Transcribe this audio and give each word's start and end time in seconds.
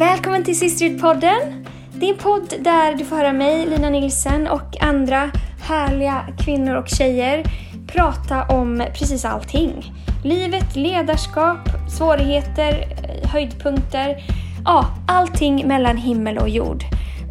Välkommen 0.00 0.44
till 0.44 0.54
Sisterhood-podden. 0.54 1.66
Det 1.94 2.06
är 2.06 2.12
en 2.12 2.18
podd 2.18 2.54
där 2.60 2.94
du 2.94 3.04
får 3.04 3.16
höra 3.16 3.32
mig, 3.32 3.66
Lina 3.66 3.90
Nilsen 3.90 4.48
och 4.48 4.82
andra 4.82 5.30
härliga 5.62 6.26
kvinnor 6.38 6.74
och 6.74 6.88
tjejer 6.88 7.44
prata 7.86 8.44
om 8.44 8.84
precis 8.98 9.24
allting. 9.24 9.92
Livet, 10.24 10.76
ledarskap, 10.76 11.58
svårigheter, 11.98 12.72
eh, 12.72 13.30
höjdpunkter. 13.30 14.16
Ja, 14.64 14.86
allting 15.08 15.68
mellan 15.68 15.96
himmel 15.96 16.38
och 16.38 16.48
jord. 16.48 16.84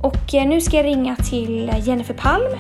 Och 0.04 0.36
eh, 0.36 0.48
nu 0.48 0.62
ska 0.62 0.78
jag 0.78 0.86
ringa 0.86 1.16
till 1.16 1.72
Jennifer 1.84 2.14
Palm. 2.14 2.58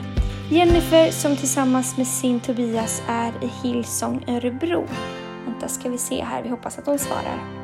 Jennifer 0.50 1.12
som 1.12 1.36
tillsammans 1.36 1.98
med 1.98 2.08
sin 2.08 2.40
Tobias 2.40 3.04
är 3.08 3.32
i 3.42 3.68
Hillsong 3.68 4.24
Örebro. 4.28 4.88
Vänta 5.46 5.68
ska 5.68 5.90
vi 5.90 5.98
se 5.98 6.24
här, 6.24 6.44
vi 6.44 6.50
hoppas 6.50 6.78
att 6.78 6.86
hon 6.86 7.00
svarar. 7.00 7.59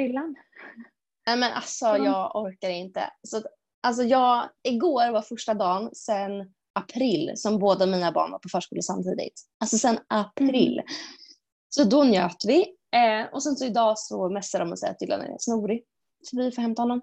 Dylan? 0.00 0.34
Nej 1.26 1.36
men 1.36 1.52
alltså 1.52 1.86
Mm. 1.86 2.04
jag 2.04 2.36
orkar 2.36 2.70
inte. 2.70 3.10
Så, 3.22 3.42
alltså 3.82 4.02
jag, 4.02 4.48
igår 4.62 5.12
var 5.12 5.22
första 5.22 5.54
dagen 5.54 5.94
sedan 5.94 6.52
april 6.72 7.32
som 7.36 7.58
båda 7.58 7.86
mina 7.86 8.12
barn 8.12 8.30
var 8.32 8.38
på 8.38 8.48
förskola 8.48 8.82
samtidigt. 8.82 9.40
Alltså 9.60 9.78
sedan 9.78 9.98
april. 10.08 10.82
Så 11.68 11.84
då 11.84 12.04
njöt 12.04 12.44
vi. 12.46 12.60
Eh, 12.96 13.32
och 13.32 13.42
sen 13.42 13.56
så 13.56 13.64
idag 13.64 13.98
så 13.98 14.28
messar 14.28 14.58
de 14.58 14.70
och 14.72 14.78
säger 14.78 14.92
att 14.92 14.98
Dylan 14.98 15.20
är 15.20 15.36
snorig. 15.38 15.84
Så 16.22 16.36
vi 16.36 16.52
får 16.52 16.62
hämta 16.62 16.82
honom. 16.82 17.02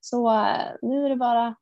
Så 0.00 0.30
eh, 0.30 0.72
nu 0.82 1.04
är 1.04 1.08
det 1.08 1.16
bara 1.16 1.56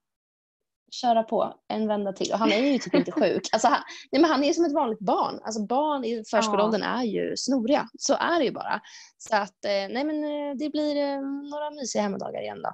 köra 0.91 1.23
på 1.23 1.55
en 1.69 1.89
vända 1.89 2.13
till. 2.13 2.33
Och 2.33 2.39
han 2.39 2.53
är 2.53 2.59
ju 2.59 2.79
typ 2.79 2.95
inte 2.95 3.13
sjuk. 3.13 3.49
Alltså 3.53 3.69
han, 3.69 3.83
nej 4.13 4.23
men 4.23 4.31
han 4.31 4.45
är 4.45 4.53
som 4.53 4.65
ett 4.65 4.75
vanligt 4.75 5.01
barn. 5.01 5.41
Alltså 5.45 5.67
barn 5.67 6.05
i 6.05 6.25
förskoleåldern 6.31 6.83
är 6.83 7.03
ju 7.03 7.37
snoriga. 7.37 7.89
Så 7.99 8.15
är 8.15 8.39
det 8.39 8.45
ju 8.45 8.53
bara. 8.53 8.81
Så 9.19 9.37
att 9.37 9.65
eh, 9.65 9.71
nej 9.71 10.05
men 10.05 10.25
eh, 10.25 10.57
det 10.57 10.71
blir 10.71 10.97
eh, 10.97 11.21
några 11.23 11.71
mysiga 11.71 12.03
hemmadagar 12.03 12.41
igen 12.41 12.63
då. 12.63 12.73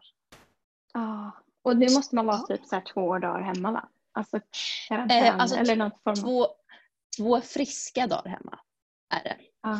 Ja, 0.95 1.31
och 1.63 1.77
nu 1.77 1.87
måste 1.95 2.15
man 2.15 2.27
vara 2.27 2.39
typ 2.39 2.67
så 2.67 2.75
här 2.75 2.85
två 2.95 3.19
dagar 3.19 3.41
hemma 3.41 3.73
va? 3.73 3.89
Alltså 4.13 4.41
karantän 4.89 5.25
Eh, 5.25 5.39
alltså, 5.39 5.57
eller 5.57 5.77
något 5.77 6.03
form 6.03 6.13
av... 6.13 6.17
Två, 6.17 6.47
två 7.17 7.41
friska 7.41 8.07
dagar 8.07 8.31
hemma 8.31 8.59
är 9.15 9.25
det. 9.25 9.37
Ja. 9.63 9.79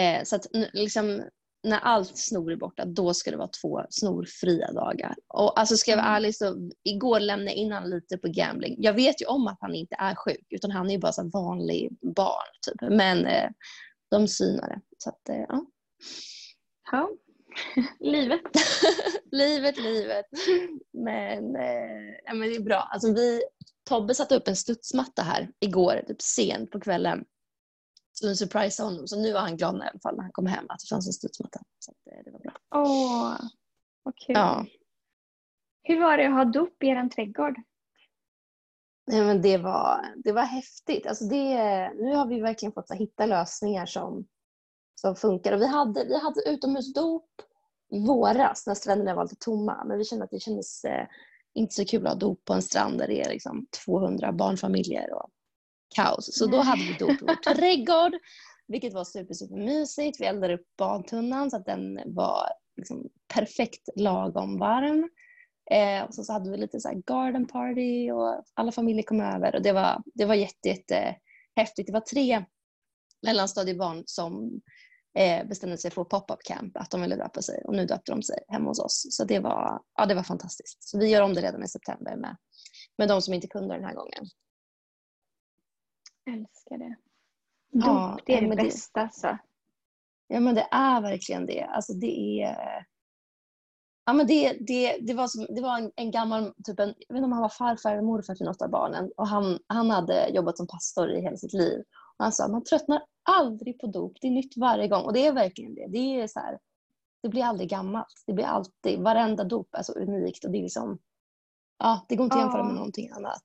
Eh, 0.00 0.24
så 0.24 0.36
att 0.36 0.46
liksom, 0.72 1.22
när 1.62 1.78
allt 1.78 2.18
snor 2.18 2.52
är 2.52 2.56
borta, 2.56 2.84
då 2.84 3.14
ska 3.14 3.30
det 3.30 3.36
vara 3.36 3.50
två 3.62 3.82
snorfria 3.90 4.72
dagar. 4.72 5.14
Och 5.28 5.58
alltså 5.60 5.76
ska 5.76 5.90
jag 5.90 5.98
vara 5.98 6.06
Mm. 6.06 6.16
ärlig 6.16 6.36
så 6.36 6.70
igår 6.84 7.20
lämnade 7.20 7.50
jag 7.50 7.56
in 7.56 7.72
han 7.72 7.90
lite 7.90 8.18
på 8.18 8.28
gambling. 8.28 8.76
Jag 8.78 8.92
vet 8.92 9.22
ju 9.22 9.26
om 9.26 9.46
att 9.46 9.58
han 9.60 9.74
inte 9.74 9.96
är 9.98 10.14
sjuk, 10.14 10.46
utan 10.50 10.70
han 10.70 10.86
är 10.88 10.92
ju 10.92 10.98
bara 10.98 11.12
så 11.12 11.30
vanlig 11.32 11.96
barn. 12.16 12.48
Typ. 12.66 12.90
Men 12.90 13.26
eh, 13.26 13.50
de 14.10 14.28
synar 14.28 14.68
det. 14.68 14.80
Så 14.98 15.10
att, 15.10 15.28
eh, 15.28 15.44
ja. 15.48 15.66
ja. 16.92 17.10
Livet. 18.00 18.40
livet, 19.32 19.78
livet. 19.78 20.26
Men, 20.92 21.56
eh, 21.56 22.14
ja, 22.24 22.34
men 22.34 22.48
det 22.48 22.56
är 22.56 22.60
bra. 22.62 22.88
Alltså, 22.92 23.12
vi, 23.12 23.42
Tobbe 23.88 24.14
satte 24.14 24.36
upp 24.36 24.48
en 24.48 24.56
studsmatta 24.56 25.22
här 25.22 25.50
igår, 25.60 26.04
typ 26.06 26.22
sent 26.22 26.70
på 26.70 26.80
kvällen. 26.80 27.24
Så 28.22 28.28
vi 28.28 28.36
surprisade 28.36 28.88
honom. 28.88 29.08
Så 29.08 29.20
nu 29.20 29.32
var 29.32 29.40
han 29.40 29.56
glad 29.56 29.76
i 29.76 29.80
alla 29.80 30.00
fall 30.02 30.16
när 30.16 30.22
han 30.22 30.32
kom 30.32 30.46
hem 30.46 30.64
att 30.68 30.80
det 30.80 30.88
fanns 30.88 31.06
en 31.06 31.12
studsmatta. 31.12 31.60
Så 31.78 31.90
att, 31.90 32.12
eh, 32.12 32.24
det 32.24 32.30
var 32.30 32.38
bra. 32.38 32.52
Åh, 32.74 33.36
vad 34.02 34.16
kul. 34.16 34.34
Ja. 34.36 34.66
Hur 35.82 36.00
var 36.00 36.16
det 36.16 36.26
att 36.26 36.32
ha 36.32 36.44
dop 36.44 36.82
i 36.82 36.86
er 36.86 37.08
trädgård? 37.08 37.54
Nej, 39.06 39.24
men 39.24 39.42
det, 39.42 39.58
var, 39.58 40.14
det 40.24 40.32
var 40.32 40.42
häftigt. 40.42 41.06
Alltså 41.06 41.24
det, 41.24 41.56
nu 41.94 42.14
har 42.14 42.26
vi 42.26 42.40
verkligen 42.40 42.72
fått 42.72 42.88
så, 42.88 42.94
hitta 42.94 43.26
lösningar 43.26 43.86
som, 43.86 44.26
som 44.94 45.16
funkar. 45.16 45.52
Och 45.52 45.60
vi, 45.60 45.66
hade, 45.66 46.04
vi 46.04 46.18
hade 46.18 46.50
utomhusdop 46.50 47.30
i 47.92 48.06
våras 48.06 48.66
när 48.66 48.74
stränderna 48.74 49.14
var 49.14 49.24
lite 49.24 49.36
tomma. 49.36 49.84
Men 49.84 49.98
vi 49.98 50.04
kände 50.04 50.24
att 50.24 50.30
det 50.30 50.40
kändes 50.40 50.84
eh, 50.84 51.06
inte 51.54 51.74
så 51.74 51.84
kul 51.84 52.06
att 52.06 52.12
ha 52.12 52.18
dop 52.18 52.44
på 52.44 52.52
en 52.52 52.62
strand 52.62 52.98
där 52.98 53.08
det 53.08 53.20
är 53.20 53.28
liksom 53.28 53.66
200 53.84 54.32
barnfamiljer 54.32 55.14
och 55.14 55.30
kaos. 55.94 56.38
Så 56.38 56.46
då 56.46 56.56
hade 56.56 56.82
vi 56.82 56.96
dop 56.98 57.22
i 57.22 57.24
vår 57.24 57.34
trädgård. 57.54 58.12
Vilket 58.68 58.94
var 58.94 59.04
super, 59.04 59.34
super 59.34 59.56
mysigt. 59.56 60.20
Vi 60.20 60.24
eldade 60.24 60.54
upp 60.54 60.66
badtunnan 60.78 61.50
så 61.50 61.56
att 61.56 61.66
den 61.66 62.00
var 62.06 62.48
liksom 62.76 63.08
perfekt 63.34 63.88
lagom 63.96 64.58
varm. 64.58 65.10
Eh, 65.70 66.04
och 66.04 66.14
så, 66.14 66.24
så 66.24 66.32
hade 66.32 66.50
vi 66.50 66.56
lite 66.56 66.80
så 66.80 66.88
här 66.88 67.02
garden 67.06 67.46
party 67.46 68.10
och 68.10 68.44
alla 68.54 68.72
familjer 68.72 69.02
kom 69.02 69.20
över. 69.20 69.54
Och 69.54 69.62
det 69.62 69.72
var, 69.72 70.02
det 70.14 70.24
var 70.24 70.34
jätte, 70.34 70.68
jätte 70.68 71.16
häftigt. 71.56 71.86
Det 71.86 71.92
var 71.92 72.00
tre 72.00 72.44
mellanstadiebarn 73.22 74.02
som 74.06 74.60
eh, 75.18 75.46
bestämde 75.46 75.78
sig 75.78 75.90
för 75.90 76.04
pop-up 76.04 76.42
camp, 76.44 76.76
att 76.76 76.90
de 76.90 77.02
ville 77.02 77.16
döpa 77.16 77.42
sig. 77.42 77.62
Och 77.64 77.74
nu 77.74 77.86
döpte 77.86 78.12
de 78.12 78.22
sig 78.22 78.38
hemma 78.48 78.70
hos 78.70 78.78
oss. 78.78 79.06
Så 79.10 79.24
det 79.24 79.38
var, 79.38 79.80
ja, 79.96 80.06
det 80.06 80.14
var 80.14 80.22
fantastiskt. 80.22 80.82
Så 80.82 80.98
vi 80.98 81.08
gör 81.08 81.22
om 81.22 81.34
det 81.34 81.40
redan 81.40 81.64
i 81.64 81.68
september 81.68 82.16
med, 82.16 82.36
med 82.98 83.08
de 83.08 83.22
som 83.22 83.34
inte 83.34 83.46
kunde 83.46 83.74
den 83.74 83.84
här 83.84 83.94
gången. 83.94 84.24
Älskar 86.30 86.78
det. 86.78 86.96
Ja, 87.70 88.10
Dop, 88.16 88.26
det 88.26 88.32
är 88.32 88.48
det 88.48 88.56
bästa 88.56 89.00
alltså. 89.00 89.38
Ja 90.26 90.40
men 90.40 90.54
det 90.54 90.68
är 90.70 91.00
verkligen 91.00 91.46
det. 91.46 91.62
Alltså 91.62 91.92
det 91.92 92.42
är... 92.42 92.86
Ja, 94.04 94.12
men 94.12 94.26
det, 94.26 94.52
det, 94.52 94.98
det 95.00 95.14
var, 95.14 95.26
som, 95.28 95.46
det 95.54 95.62
var 95.62 95.78
en, 95.78 95.92
en 95.96 96.10
gammal, 96.10 96.54
typ 96.64 96.80
en, 96.80 96.88
jag 96.88 97.14
vet 97.14 97.16
inte 97.16 97.24
om 97.24 97.32
han 97.32 97.42
var 97.42 97.48
farfar 97.48 97.92
eller 97.92 98.02
morfar 98.02 98.34
till 98.34 98.46
något 98.46 98.62
av 98.62 98.70
barnen. 98.70 99.10
Och 99.16 99.28
han, 99.28 99.58
han 99.66 99.90
hade 99.90 100.28
jobbat 100.28 100.56
som 100.56 100.66
pastor 100.66 101.10
i 101.10 101.20
hela 101.20 101.36
sitt 101.36 101.52
liv. 101.52 101.78
Och 102.18 102.24
han 102.24 102.32
sa 102.32 102.48
man 102.48 102.64
tröttnar 102.64 103.02
aldrig 103.30 103.80
på 103.80 103.86
dop, 103.86 104.12
det 104.20 104.26
är 104.26 104.30
nytt 104.30 104.56
varje 104.56 104.88
gång. 104.88 105.04
Och 105.04 105.12
det 105.12 105.26
är 105.26 105.32
verkligen 105.32 105.74
det. 105.74 105.86
Det, 105.88 106.20
är 106.20 106.26
så 106.26 106.40
här, 106.40 106.58
det 107.22 107.28
blir 107.28 107.44
aldrig 107.44 107.70
gammalt. 107.70 108.22
Det 108.26 108.32
blir 108.32 108.44
alltid, 108.44 109.00
varenda 109.00 109.44
dop 109.44 109.74
är 109.74 109.82
så 109.82 109.92
unikt. 109.92 110.44
Och 110.44 110.50
det, 110.50 110.58
är 110.58 110.62
liksom, 110.62 110.98
ja, 111.78 112.06
det 112.08 112.16
går 112.16 112.24
inte 112.24 112.36
att 112.36 112.42
jämföra 112.42 112.62
med 112.62 112.72
Ja. 112.72 112.76
någonting 112.76 113.10
annat. 113.10 113.44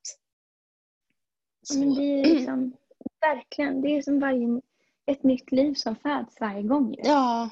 Men 1.76 1.96
det 1.96 2.02
är 2.22 2.26
liksom, 2.26 2.74
verkligen, 3.22 3.82
det 3.82 3.98
är 3.98 4.02
som 4.02 4.20
varje, 4.20 4.62
ett 5.06 5.24
nytt 5.24 5.52
liv 5.52 5.74
som 5.74 5.96
föds 5.96 6.40
varje 6.42 6.64
gång. 6.64 6.94
ju. 6.94 7.02
ja, 7.04 7.50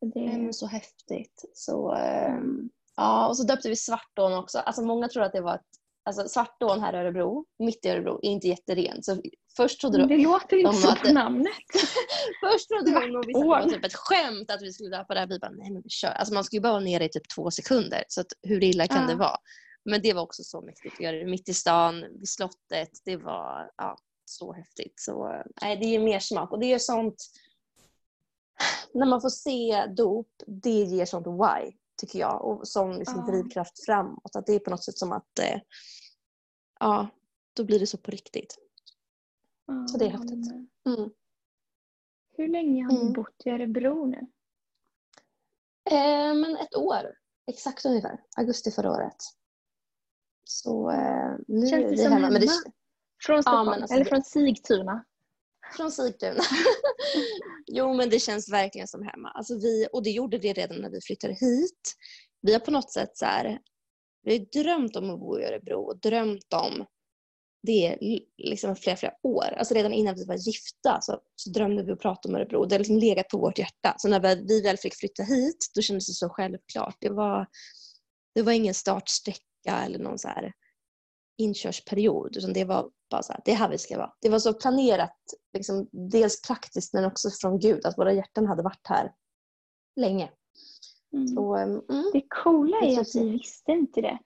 Det 0.00 0.26
är, 0.26 0.52
så 0.52 0.66
häftigt. 0.66 1.44
Så, 1.54 1.92
ehm, 1.94 2.70
ja, 2.96 3.28
och 3.28 3.36
så 3.36 3.42
döpte 3.42 3.68
vi 3.68 3.76
Svartån 3.76 4.34
också. 4.34 4.58
Alltså, 4.58 4.82
många 4.82 5.08
tror 5.08 5.22
att 5.22 5.32
det 5.32 5.40
var 5.40 5.54
ett, 5.54 5.66
alltså, 6.04 6.28
Svartån 6.28 6.80
här 6.80 6.92
i 6.92 6.96
Örebro, 6.96 7.44
mitt 7.58 7.84
i 7.86 7.88
Örebro, 7.88 8.20
är 8.22 8.30
inte 8.30 8.48
jätteren. 8.48 9.02
Så 9.02 9.22
först 9.56 9.80
trodde 9.80 9.98
de, 9.98 10.08
det 10.08 10.16
låter 10.22 10.56
inte 10.56 10.70
de 10.70 10.76
så 10.76 10.96
på 10.96 11.12
namnet. 11.12 11.52
först 12.44 12.68
trodde 12.68 12.90
de 12.90 13.16
att 13.16 13.26
det 13.26 13.32
var 13.44 13.62
typ 13.62 13.84
ett 13.84 13.94
skämt 13.94 14.50
att 14.50 14.62
vi 14.62 14.72
skulle 14.72 14.96
döpa 14.96 15.14
det 15.14 15.20
här. 15.20 15.26
Vi 15.26 15.38
bara, 15.38 15.50
nej 15.50 15.70
men 15.70 15.82
vi 15.82 15.90
kör. 15.90 16.08
Alltså, 16.08 16.34
man 16.34 16.44
skulle 16.44 16.58
ju 16.58 16.62
bara 16.62 16.72
vara 16.72 16.84
nere 16.84 17.04
i 17.04 17.08
typ 17.08 17.28
två 17.34 17.50
sekunder. 17.50 18.04
Så 18.08 18.20
att, 18.20 18.26
hur 18.42 18.64
illa 18.64 18.86
kan 18.86 19.02
Ja. 19.02 19.08
det 19.08 19.14
vara? 19.14 19.36
Men 19.84 20.02
det 20.02 20.12
var 20.12 20.22
också 20.22 20.42
så 20.44 20.60
mäktigt 20.60 20.94
att 20.94 21.00
göra 21.00 21.16
det 21.16 21.26
mitt 21.26 21.48
i 21.48 21.54
stan, 21.54 22.00
vid 22.00 22.28
slottet. 22.28 22.90
Det 23.04 23.16
var 23.16 23.70
ja, 23.76 23.98
så 24.24 24.52
häftigt. 24.52 24.94
Så, 25.00 25.42
nej, 25.62 25.76
det 25.76 25.86
ger 25.86 26.00
mer 26.00 26.18
smak. 26.18 26.52
Och 26.52 26.58
det 26.58 26.72
är 26.72 26.78
sånt 26.78 27.24
när 28.94 29.06
man 29.06 29.20
får 29.20 29.30
se 29.30 29.86
dop, 29.86 30.28
det 30.46 30.70
ger 30.70 31.04
sånt 31.04 31.26
why, 31.26 31.76
tycker 32.00 32.18
jag. 32.18 32.44
Och 32.44 32.68
som 32.68 32.92
liksom 32.92 33.24
Ja. 33.26 33.32
drivkraft 33.32 33.84
framåt. 33.84 34.36
Att 34.36 34.46
det 34.46 34.52
är 34.54 34.58
på 34.58 34.70
något 34.70 34.84
sätt 34.84 34.98
som 34.98 35.12
att, 35.12 35.38
eh, 35.38 35.60
ja, 36.80 37.08
då 37.56 37.64
blir 37.64 37.78
det 37.80 37.86
så 37.86 37.98
på 37.98 38.10
riktigt. 38.10 38.58
Så 39.92 39.98
det 39.98 40.04
är 40.04 40.10
häftigt. 40.10 40.52
Mm. 40.86 41.10
Hur 42.36 42.48
länge 42.48 42.84
har 42.84 42.92
ni 42.92 43.00
Mm. 43.00 43.12
bott 43.12 43.42
i 43.44 43.50
Örebro 43.50 44.06
nu? 44.06 44.18
Eh, 45.90 46.34
men 46.34 46.56
ett 46.56 46.76
år, 46.76 47.14
exakt 47.46 47.84
ungefär. 47.84 48.20
Augusti 48.36 48.70
förra 48.70 48.90
året. 48.90 49.16
Så 50.50 50.90
eh, 50.90 51.36
nu 51.48 51.66
Känns 51.66 51.84
är 51.84 51.90
vi 51.90 51.96
som 51.96 52.12
hemma. 52.12 52.30
Men 52.30 52.40
det? 52.40 52.48
Från 53.26 53.42
Stockholm? 53.42 53.70
men 53.70 53.80
alltså 53.82 53.94
eller 53.94 54.04
det- 54.04 54.10
från 54.10 54.22
Sigtuna? 54.22 55.04
från 55.76 55.92
Sigtuna. 55.92 56.42
jo, 57.66 57.94
men 57.94 58.10
det 58.10 58.18
känns 58.18 58.52
verkligen 58.52 58.88
som 58.88 59.02
hemma. 59.02 59.30
Alltså 59.30 59.54
vi, 59.54 59.88
och 59.92 60.02
det 60.02 60.10
gjorde 60.10 60.38
det 60.38 60.52
redan 60.52 60.80
när 60.80 60.90
vi 60.90 61.00
flyttade 61.00 61.34
hit. 61.34 61.94
Vi 62.42 62.52
har 62.52 62.60
på 62.60 62.70
något 62.70 62.92
sätt 62.92 63.16
så 63.16 63.24
här, 63.24 63.58
vi 64.22 64.38
har 64.38 64.62
drömt 64.62 64.96
om 64.96 65.10
att 65.10 65.20
bo 65.20 65.38
i 65.38 65.44
Örebro 65.44 65.80
och 65.80 66.00
drömt 66.00 66.52
om 66.52 66.86
det 67.62 67.98
liksom 68.36 68.76
flera, 68.76 68.96
flera 68.96 69.14
år. 69.22 69.54
Alltså 69.58 69.74
redan 69.74 69.92
innan 69.92 70.14
vi 70.14 70.24
var 70.24 70.34
gifta 70.34 70.98
så, 71.00 71.20
så 71.36 71.50
drömde 71.50 71.82
vi 71.82 71.92
och 71.92 72.00
pratade 72.00 72.34
om 72.34 72.40
Örebro. 72.40 72.64
Det 72.64 72.74
har 72.74 72.78
liksom 72.78 72.98
legat 72.98 73.28
på 73.28 73.38
vårt 73.38 73.58
hjärta. 73.58 73.94
Så 73.98 74.08
när 74.08 74.20
vi, 74.20 74.44
vi 74.48 74.62
väl 74.62 74.76
fick 74.76 74.94
flytta 74.94 75.22
hit, 75.22 75.56
då 75.74 75.82
kändes 75.82 76.06
det 76.06 76.12
så 76.12 76.28
självklart. 76.28 76.96
Det 77.00 77.10
var, 77.10 77.46
det 78.34 78.42
var 78.42 78.52
ingen 78.52 78.74
startsträcka 78.74 79.40
vecka 79.68 79.84
eller 79.84 79.98
någon 79.98 80.18
så 80.18 80.28
här 80.28 80.52
inkörsperiod. 81.38 82.36
Utan 82.36 82.52
det 82.52 82.64
var 82.64 82.90
bara 83.10 83.22
så 83.22 83.32
här, 83.32 83.42
det 83.44 83.50
är 83.52 83.56
här 83.56 83.68
vi 83.68 83.78
ska 83.78 83.98
vara. 83.98 84.12
Det 84.20 84.28
var 84.28 84.38
så 84.38 84.54
planerat, 84.54 85.18
liksom, 85.52 85.88
dels 85.92 86.42
praktiskt 86.42 86.94
men 86.94 87.04
också 87.04 87.30
från 87.30 87.58
Gud, 87.58 87.86
att 87.86 87.98
våra 87.98 88.12
hjärtan 88.12 88.46
hade 88.46 88.62
varit 88.62 88.86
här 88.88 89.12
länge. 89.96 90.30
Mm. 91.12 91.28
Så, 91.28 91.54
mm, 91.54 91.82
Det 92.12 92.22
coola 92.28 92.76
är 92.80 93.00
att 93.00 93.14
vi 93.14 93.28
visste 93.30 93.72
inte 93.72 94.00
det. 94.00 94.18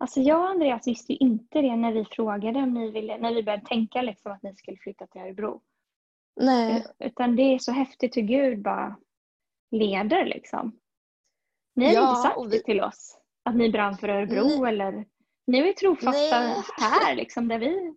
Alltså 0.00 0.20
jag 0.20 0.40
och 0.40 0.48
Andreas 0.48 0.86
visste 0.86 1.12
ju 1.12 1.18
inte 1.18 1.60
det 1.62 1.76
när 1.76 1.92
vi 1.92 2.04
frågade 2.04 2.58
om 2.58 2.74
ni 2.74 2.90
ville, 2.90 3.18
när 3.18 3.34
vi 3.34 3.42
började 3.42 3.66
tänka 3.66 4.02
liksom 4.02 4.32
att 4.32 4.42
ni 4.42 4.56
skulle 4.56 4.76
flytta 4.76 5.06
till 5.06 5.20
Örebro. 5.20 5.62
nej. 6.40 6.86
Utan 6.98 7.36
det 7.36 7.42
är 7.42 7.58
så 7.58 7.72
häftigt 7.72 8.16
hur 8.16 8.22
Gud 8.22 8.62
bara 8.62 8.96
leder 9.70 10.24
liksom. 10.24 10.78
Ni 11.76 11.84
har 11.86 11.92
Ja, 11.92 12.10
inte 12.10 12.22
sagt 12.22 12.46
vi- 12.46 12.58
det 12.58 12.64
till 12.64 12.80
oss, 12.80 13.17
att 13.48 13.56
ni 13.56 13.70
brann 13.70 13.98
för 13.98 14.08
Örebro 14.08 14.64
eller 14.66 15.04
ni 15.46 15.60
var 15.60 15.66
ju 15.66 15.72
trofasta 15.72 16.40
Nej. 16.40 16.62
här 16.78 17.16
liksom 17.16 17.48
där 17.48 17.58
vi, 17.58 17.94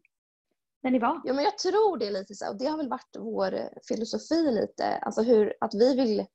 där 0.83 0.91
ni 0.91 0.99
var. 0.99 1.21
Ja, 1.23 1.33
men 1.33 1.43
jag 1.43 1.57
tror 1.57 1.97
det 1.97 2.11
lite 2.11 2.35
så. 2.35 2.49
Och 2.49 2.57
det 2.57 2.65
har 2.65 2.77
väl 2.77 2.89
varit 2.89 3.15
vår 3.19 3.69
filosofi 3.87 4.51
lite. 4.51 4.97
Alltså 4.97 5.21
hur, 5.21 5.53
att 5.59 5.73
vi 5.73 5.95
vill, 5.95 6.25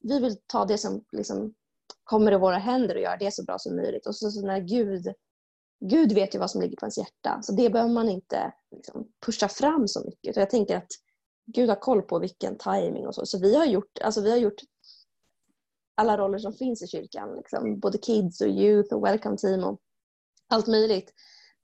vi 0.00 0.20
vill 0.20 0.36
ta 0.46 0.64
det 0.64 0.78
som 0.78 1.04
liksom 1.12 1.54
kommer 2.04 2.32
i 2.32 2.36
våra 2.36 2.58
händer 2.58 2.94
och 2.94 3.00
göra 3.00 3.16
det 3.16 3.34
så 3.34 3.44
bra 3.44 3.58
som 3.58 3.76
möjligt. 3.76 4.06
Och 4.06 4.16
så, 4.16 4.30
så 4.30 4.46
när 4.46 4.60
Gud, 4.60 5.14
Gud 5.80 6.12
vet 6.12 6.34
ju 6.34 6.38
vad 6.38 6.50
som 6.50 6.60
ligger 6.60 6.76
på 6.76 6.84
ens 6.84 6.98
hjärta. 6.98 7.42
Så 7.42 7.52
det 7.52 7.70
behöver 7.70 7.92
man 7.92 8.08
inte 8.08 8.52
liksom, 8.76 9.08
pusha 9.26 9.48
fram 9.48 9.88
så 9.88 10.04
mycket. 10.04 10.34
Så 10.34 10.40
jag 10.40 10.50
tänker 10.50 10.76
att 10.76 10.90
Gud 11.46 11.68
har 11.68 11.76
koll 11.76 12.02
på 12.02 12.18
vilken 12.18 12.58
timing 12.58 13.06
och 13.06 13.14
så. 13.14 13.26
Så 13.26 13.38
vi 13.38 13.56
har 13.56 13.64
gjort, 13.64 13.98
alltså 13.98 14.20
vi 14.20 14.30
har 14.30 14.38
gjort 14.38 14.60
alla 15.96 16.18
roller 16.18 16.38
som 16.38 16.52
finns 16.52 16.82
i 16.82 16.86
kyrkan. 16.86 17.36
Liksom. 17.36 17.80
Både 17.80 17.98
kids 17.98 18.40
och 18.40 18.48
youth 18.48 18.94
och 18.94 19.04
welcome 19.04 19.36
team 19.36 19.64
och 19.64 19.80
allt 20.48 20.66
möjligt. 20.66 21.12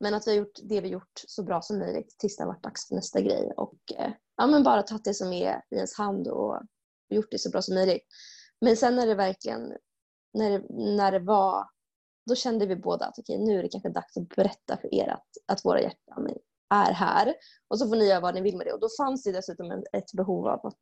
Men 0.00 0.14
att 0.14 0.26
vi 0.26 0.31
har 0.31 0.38
gjort 0.38 0.58
det 0.62 0.81
vi 0.81 0.88
gjort 0.88 1.25
så 1.26 1.43
bra 1.43 1.62
som 1.62 1.79
möjligt 1.79 2.19
tills 2.19 2.37
det 2.37 2.43
har 2.43 2.49
varit 2.49 2.62
dags 2.62 2.88
för 2.88 2.94
nästa 2.94 3.20
grej. 3.20 3.52
Och 3.56 3.79
eh, 3.99 4.12
ja, 4.37 4.46
men 4.46 4.62
bara 4.62 4.82
tagit 4.82 5.05
det 5.05 5.14
som 5.14 5.32
är 5.32 5.62
i 5.70 5.75
ens 5.75 5.94
hand 5.99 6.29
och 6.29 6.62
gjort 7.08 7.31
det 7.31 7.38
så 7.38 7.50
bra 7.50 7.62
som 7.62 7.75
möjligt. 7.75 8.02
Men 8.61 8.76
sen 8.76 8.96
när 8.96 9.06
det 9.06 9.14
verkligen, 9.14 9.73
när 10.35 10.50
det, 10.50 10.64
när 10.96 11.12
det 11.12 11.19
var, 11.19 11.67
då 12.26 12.35
kände 12.35 12.67
vi 12.67 12.76
båda 12.76 13.06
att 13.06 13.19
okej, 13.19 13.38
nu 13.38 13.58
är 13.58 13.62
det 13.62 13.69
kanske 13.69 13.88
dags 13.88 14.17
att 14.17 14.28
berätta 14.28 14.76
för 14.76 14.94
er 14.94 15.08
att, 15.08 15.28
att 15.46 15.64
våra 15.64 15.81
hjärtan 15.81 16.28
är 16.75 16.93
här. 16.93 17.35
Och 17.69 17.78
så 17.78 17.88
får 17.88 17.96
ni 17.96 18.08
göra 18.08 18.20
vad 18.20 18.35
ni 18.35 18.40
vill 18.40 18.56
med 18.56 18.67
det. 18.67 18.73
Och 18.73 18.81
då 18.81 18.88
fanns 18.99 19.23
det 19.23 19.32
dessutom 19.32 19.70
ett 19.93 20.12
behov 20.12 20.49
av, 20.49 20.67
att, 20.67 20.78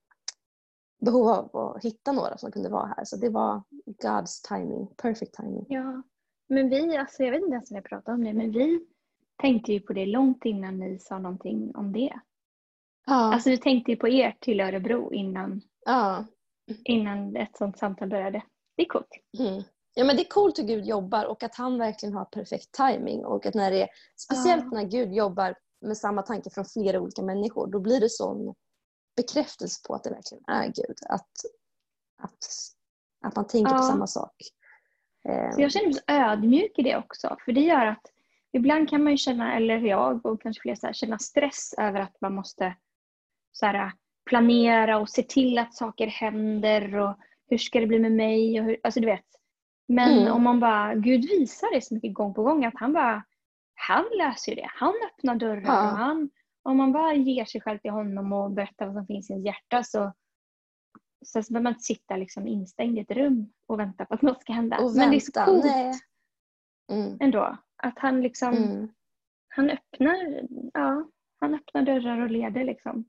behov 1.00 1.29
av 1.29 1.56
att 1.56 1.85
hitta 1.85 2.12
några 2.12 2.37
som 2.38 2.52
kunde 2.52 2.69
vara 2.69 2.94
här. 2.97 3.05
Så 3.05 3.17
det 3.17 3.29
var 3.29 3.62
God's 4.02 4.49
timing, 4.49 4.87
perfect 4.97 5.35
timing. 5.35 5.67
Ja, 5.69 6.02
men 6.49 6.69
vi, 6.69 6.97
alltså 6.97 7.23
jag 7.23 7.31
vet 7.31 7.43
inte 7.43 7.55
ens 7.55 7.70
om 7.70 7.75
jag 7.75 7.85
pratade 7.85 8.14
om 8.14 8.25
det, 8.25 8.32
men 8.32 8.50
vi 8.50 8.87
tänkte 9.43 9.73
ju 9.73 9.81
på 9.81 9.93
det 9.93 10.06
långt 10.06 10.44
innan 10.44 10.79
ni 10.79 10.99
sa 10.99 11.19
någonting 11.19 11.73
om 11.76 11.93
det. 11.93 12.12
Ja, 13.06 13.35
Alltså 13.35 13.50
vi 13.50 13.58
tänkte 13.58 13.91
ju 13.91 13.97
på 13.97 14.08
er 14.08 14.37
till 14.41 14.61
Örebro 14.61 15.12
innan, 15.12 15.61
ja. 15.87 16.25
innan 16.85 17.37
ett 17.37 17.56
sånt 17.56 17.79
samtal 17.79 18.08
började. 18.08 18.43
Det 18.76 18.82
är 18.82 18.87
coolt. 18.88 19.08
Mm. 19.38 19.62
Ja, 19.94 20.05
men 20.05 20.17
det 20.17 20.23
är 20.23 20.29
coolt 20.29 20.58
hur 20.58 20.64
Gud 20.64 20.85
jobbar 20.87 21.25
och 21.25 21.43
att 21.43 21.55
han 21.55 21.79
verkligen 21.79 22.14
har 22.14 22.25
perfekt 22.25 22.73
timing 22.73 23.25
och 23.25 23.46
att 23.46 23.55
när 23.55 23.70
det, 23.70 23.88
speciellt 24.17 24.64
Ja. 24.64 24.70
när 24.70 24.85
Gud 24.85 25.12
jobbar 25.14 25.55
med 25.81 25.96
samma 25.96 26.23
tanke 26.23 26.50
från 26.50 26.64
flera 26.64 27.00
olika 27.00 27.23
människor, 27.23 27.67
då 27.67 27.81
blir 27.81 28.00
det 28.00 28.11
sån 28.11 28.55
bekräftelse 29.17 29.81
på 29.87 29.95
att 29.95 30.05
det 30.05 30.11
verkligen 30.11 30.45
är 30.49 30.67
Gud. 30.67 30.97
Att, 31.09 31.31
att, 32.23 32.39
att 33.25 33.37
man 33.37 33.47
tänker 33.47 33.71
på 33.71 33.77
Ja. 33.79 33.83
samma 33.83 34.07
sak. 34.07 34.35
Så 35.55 35.61
jag 35.61 35.73
känner 35.73 35.87
mig 35.87 35.95
så 35.95 36.01
ödmjuk 36.07 36.79
i 36.79 36.83
det 36.83 36.97
också. 36.97 37.37
För 37.45 37.53
det 37.53 37.61
gör 37.61 37.87
att 37.87 38.07
ibland 38.53 38.89
kan 38.91 39.03
man 39.05 39.12
ju 39.12 39.17
känna, 39.17 39.57
eller 39.57 39.79
jag 39.79 40.27
och 40.27 40.43
kanske 40.43 40.61
fler, 40.62 40.75
så 40.75 40.87
här, 40.87 40.93
känna 40.93 41.19
stress 41.19 41.75
över 41.79 42.01
att 42.01 42.21
man 42.21 42.35
måste 42.35 42.77
så 43.53 43.67
här, 43.67 43.93
planera 44.27 44.99
och 44.99 45.09
se 45.11 45.23
till 45.23 45.59
att 45.59 45.75
saker 45.75 46.06
händer 46.06 46.97
och 46.97 47.19
hur 47.47 47.59
ska 47.59 47.81
det 47.81 47.87
bli 47.87 47.99
med 47.99 48.13
mig? 48.13 48.61
Och 48.61 48.67
hur, 48.67 48.81
alltså 48.83 49.01
du 49.01 49.06
vet. 49.06 49.25
Men 49.89 50.19
Mm. 50.19 50.33
om 50.33 50.43
man 50.43 50.61
bara, 50.61 50.95
Gud 50.95 51.21
visar 51.29 51.75
det 51.75 51.81
så 51.81 51.95
mycket 51.95 52.15
gång 52.15 52.35
på 52.35 52.43
gång 52.43 52.65
att 52.65 52.75
han 52.77 52.93
bara, 52.93 53.25
han 53.75 54.05
löser 54.19 54.53
ju 54.53 54.56
det. 54.56 54.71
Han 54.75 54.95
öppnar 55.11 55.35
dörrar 55.35 55.63
Ja. 55.63 55.91
och 55.93 55.99
han, 55.99 56.31
om 56.62 56.77
man 56.77 56.93
bara 56.93 57.15
ger 57.15 57.45
sig 57.45 57.61
själv 57.61 57.79
till 57.79 57.91
honom 57.91 58.33
och 58.33 58.51
berättar 58.51 58.87
vad 58.87 58.95
som 58.95 59.07
finns 59.07 59.31
i 59.31 59.33
ens 59.33 59.47
hjärta 59.47 59.83
så 59.85 60.12
Sen 61.27 61.43
behöver 61.49 61.62
man 61.62 61.73
inte 61.73 61.83
sitta 61.85 62.17
liksom 62.17 62.47
instängd 62.47 62.99
i 62.99 63.01
ett 63.01 63.11
rum 63.11 63.53
och 63.67 63.79
vänta 63.81 64.05
på 64.05 64.15
att 64.15 64.23
något 64.23 64.41
ska 64.41 64.53
hända. 64.53 64.79
och 64.79 64.97
Men 64.97 65.11
det 65.11 65.17
är 65.17 65.21
så 65.21 65.33
vänta, 65.35 65.45
coolt. 65.45 66.03
Mm, 66.93 67.17
ändå. 67.21 67.59
Att 67.77 67.99
han 67.99 68.21
liksom, 68.21 68.55
mm, 68.55 68.89
han 69.49 69.71
öppnar, 69.71 70.43
ja, 70.75 71.09
han 71.41 71.55
öppnar 71.55 71.83
dörrar 71.83 72.21
och 72.21 72.31
leder 72.31 72.65
liksom. 72.65 73.05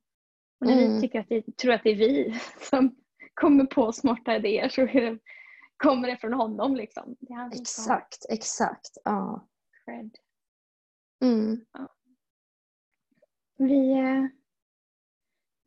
Och 0.59 0.67
när 0.67 0.77
Mm. 0.77 0.93
vi 0.95 1.01
tycker 1.01 1.19
att 1.19 1.29
det, 1.29 1.57
tror 1.57 1.73
att 1.73 1.83
det 1.83 1.89
är 1.89 1.95
vi 1.95 2.39
som 2.69 2.95
kommer 3.33 3.65
på 3.65 3.91
smarta 3.91 4.35
idéer 4.35 4.69
så 4.69 4.85
det, 4.85 5.19
kommer 5.77 6.07
det 6.07 6.17
från 6.17 6.33
honom 6.33 6.75
liksom. 6.75 7.15
Det 7.19 7.59
exakt, 7.61 8.25
exakt. 8.29 8.97
Ja. 9.03 9.47
cred. 9.85 10.15
Mm. 11.23 11.65
Vi, 13.67 13.91
eh, 13.91 14.25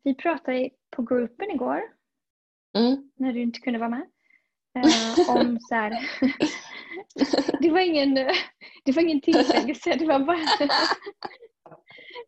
vi 0.03 0.15
pratade 0.15 0.69
på 0.89 1.01
gruppen 1.01 1.51
igår, 1.51 1.81
Mm. 2.77 3.11
när 3.15 3.33
du 3.33 3.41
inte 3.41 3.59
kunde 3.59 3.79
vara 3.79 3.89
med. 3.89 4.07
Eh, 4.75 5.29
om 5.37 5.59
så 5.59 5.75
här, 5.75 6.09
det 7.61 7.71
var 7.71 7.79
ingen, 7.79 8.13
det 8.85 8.91
var 8.95 9.01
ingen 9.01 9.21
tillsägelse, 9.21 9.95
det 9.95 10.05
var 10.05 10.19
bara, 10.19 10.37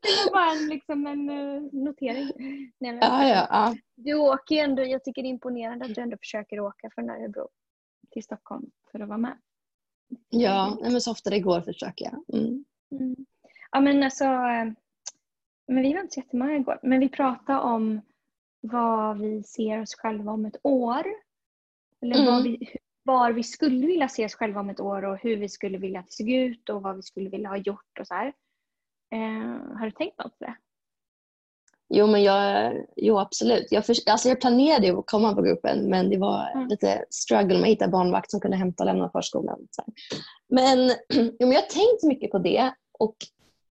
det 0.02 0.10
var 0.26 0.32
bara 0.34 0.52
en, 0.52 0.68
liksom 0.70 1.08
en 1.08 1.30
eh, 1.30 1.62
notering. 1.72 2.32
Nej, 2.78 2.92
men- 2.92 2.98
Ja, 3.02 3.28
ja, 3.28 3.48
ja. 3.50 3.76
Du 3.96 4.14
åker 4.14 4.56
ju 4.56 4.62
ändå, 4.62 4.84
jag 4.86 5.04
tycker 5.04 5.22
det 5.22 5.28
är 5.28 5.30
imponerande 5.30 5.86
att 5.86 5.96
du 5.96 6.02
ändå 6.02 6.18
försöker 6.18 6.60
åka 6.60 6.90
från 6.96 7.10
Örebro 7.10 7.50
till 8.12 8.24
Stockholm 8.24 8.72
för 8.92 9.00
att 9.00 9.08
vara 9.08 9.18
med. 9.18 9.38
ja 10.30 10.78
men 10.82 11.02
så 11.02 11.12
ofta 11.12 11.30
det 11.30 11.40
går 11.40 11.62
försöker 11.62 12.06
jag. 12.06 12.40
Mm. 12.42 12.66
Mm. 12.92 13.16
Ja 13.72 13.80
men 13.80 14.04
alltså, 14.04 14.26
men 15.68 15.84
vi 15.84 15.94
var 15.94 16.02
inte 16.02 16.14
så 16.14 16.20
jättemånga 16.20 16.56
igår, 16.56 16.80
men 16.84 17.00
vi 17.00 17.10
pratade 17.10 17.60
om 17.60 18.02
vad 18.62 19.20
vi 19.20 19.44
ser 19.44 19.82
oss 19.82 19.96
själva 19.96 20.32
om 20.32 20.46
ett 20.46 20.58
år. 20.64 21.04
Eller 22.02 22.16
Mm. 22.16 22.26
vad 22.34 22.44
vi, 22.44 22.70
var 23.04 23.32
vi 23.32 23.44
skulle 23.44 23.88
vilja 23.88 24.10
se 24.10 24.26
oss 24.26 24.36
själva 24.36 24.60
om 24.60 24.70
ett 24.70 24.80
år 24.80 25.06
och 25.06 25.18
hur 25.18 25.38
vi 25.38 25.50
skulle 25.50 25.78
vilja 25.78 26.00
att 26.00 26.06
det 26.06 26.12
såg 26.12 26.30
ut 26.30 26.70
och 26.70 26.82
vad 26.82 26.96
vi 26.96 27.02
skulle 27.02 27.30
vilja 27.30 27.50
ha 27.50 27.58
gjort 27.58 28.00
och 28.00 28.08
så 28.08 28.14
här. 28.14 28.28
Eh, 29.12 29.78
har 29.80 29.86
du 29.86 29.92
tänkt 29.92 30.18
något 30.18 30.40
på 30.40 30.46
det? 30.46 30.56
Jo, 31.90 32.08
men 32.08 32.24
jag, 32.24 32.74
jo 32.96 33.20
absolut. 33.20 33.68
Jag, 33.72 33.86
för, 33.86 33.96
alltså 34.10 34.30
jag 34.30 34.42
planerade 34.42 35.00
att 35.00 35.06
komma 35.06 35.34
på 35.36 35.42
gruppen 35.42 35.90
men 35.90 36.10
det 36.10 36.18
var 36.18 36.52
Mm. 36.56 36.68
lite 36.68 37.06
struggle 37.10 37.54
med 37.54 37.62
att 37.64 37.68
hitta 37.70 37.88
barnvakt 37.88 38.32
som 38.32 38.40
kunde 38.40 38.58
hämta 38.58 38.84
och 38.84 38.88
lämna 38.88 39.10
förskolan. 39.10 39.68
Så. 39.72 39.84
Men, 40.50 40.78
jo, 41.14 41.32
men 41.40 41.52
jag 41.52 41.62
har 41.62 41.70
tänkt 41.70 42.04
mycket 42.04 42.32
på 42.32 42.40
det 42.40 42.74
och 43.00 43.16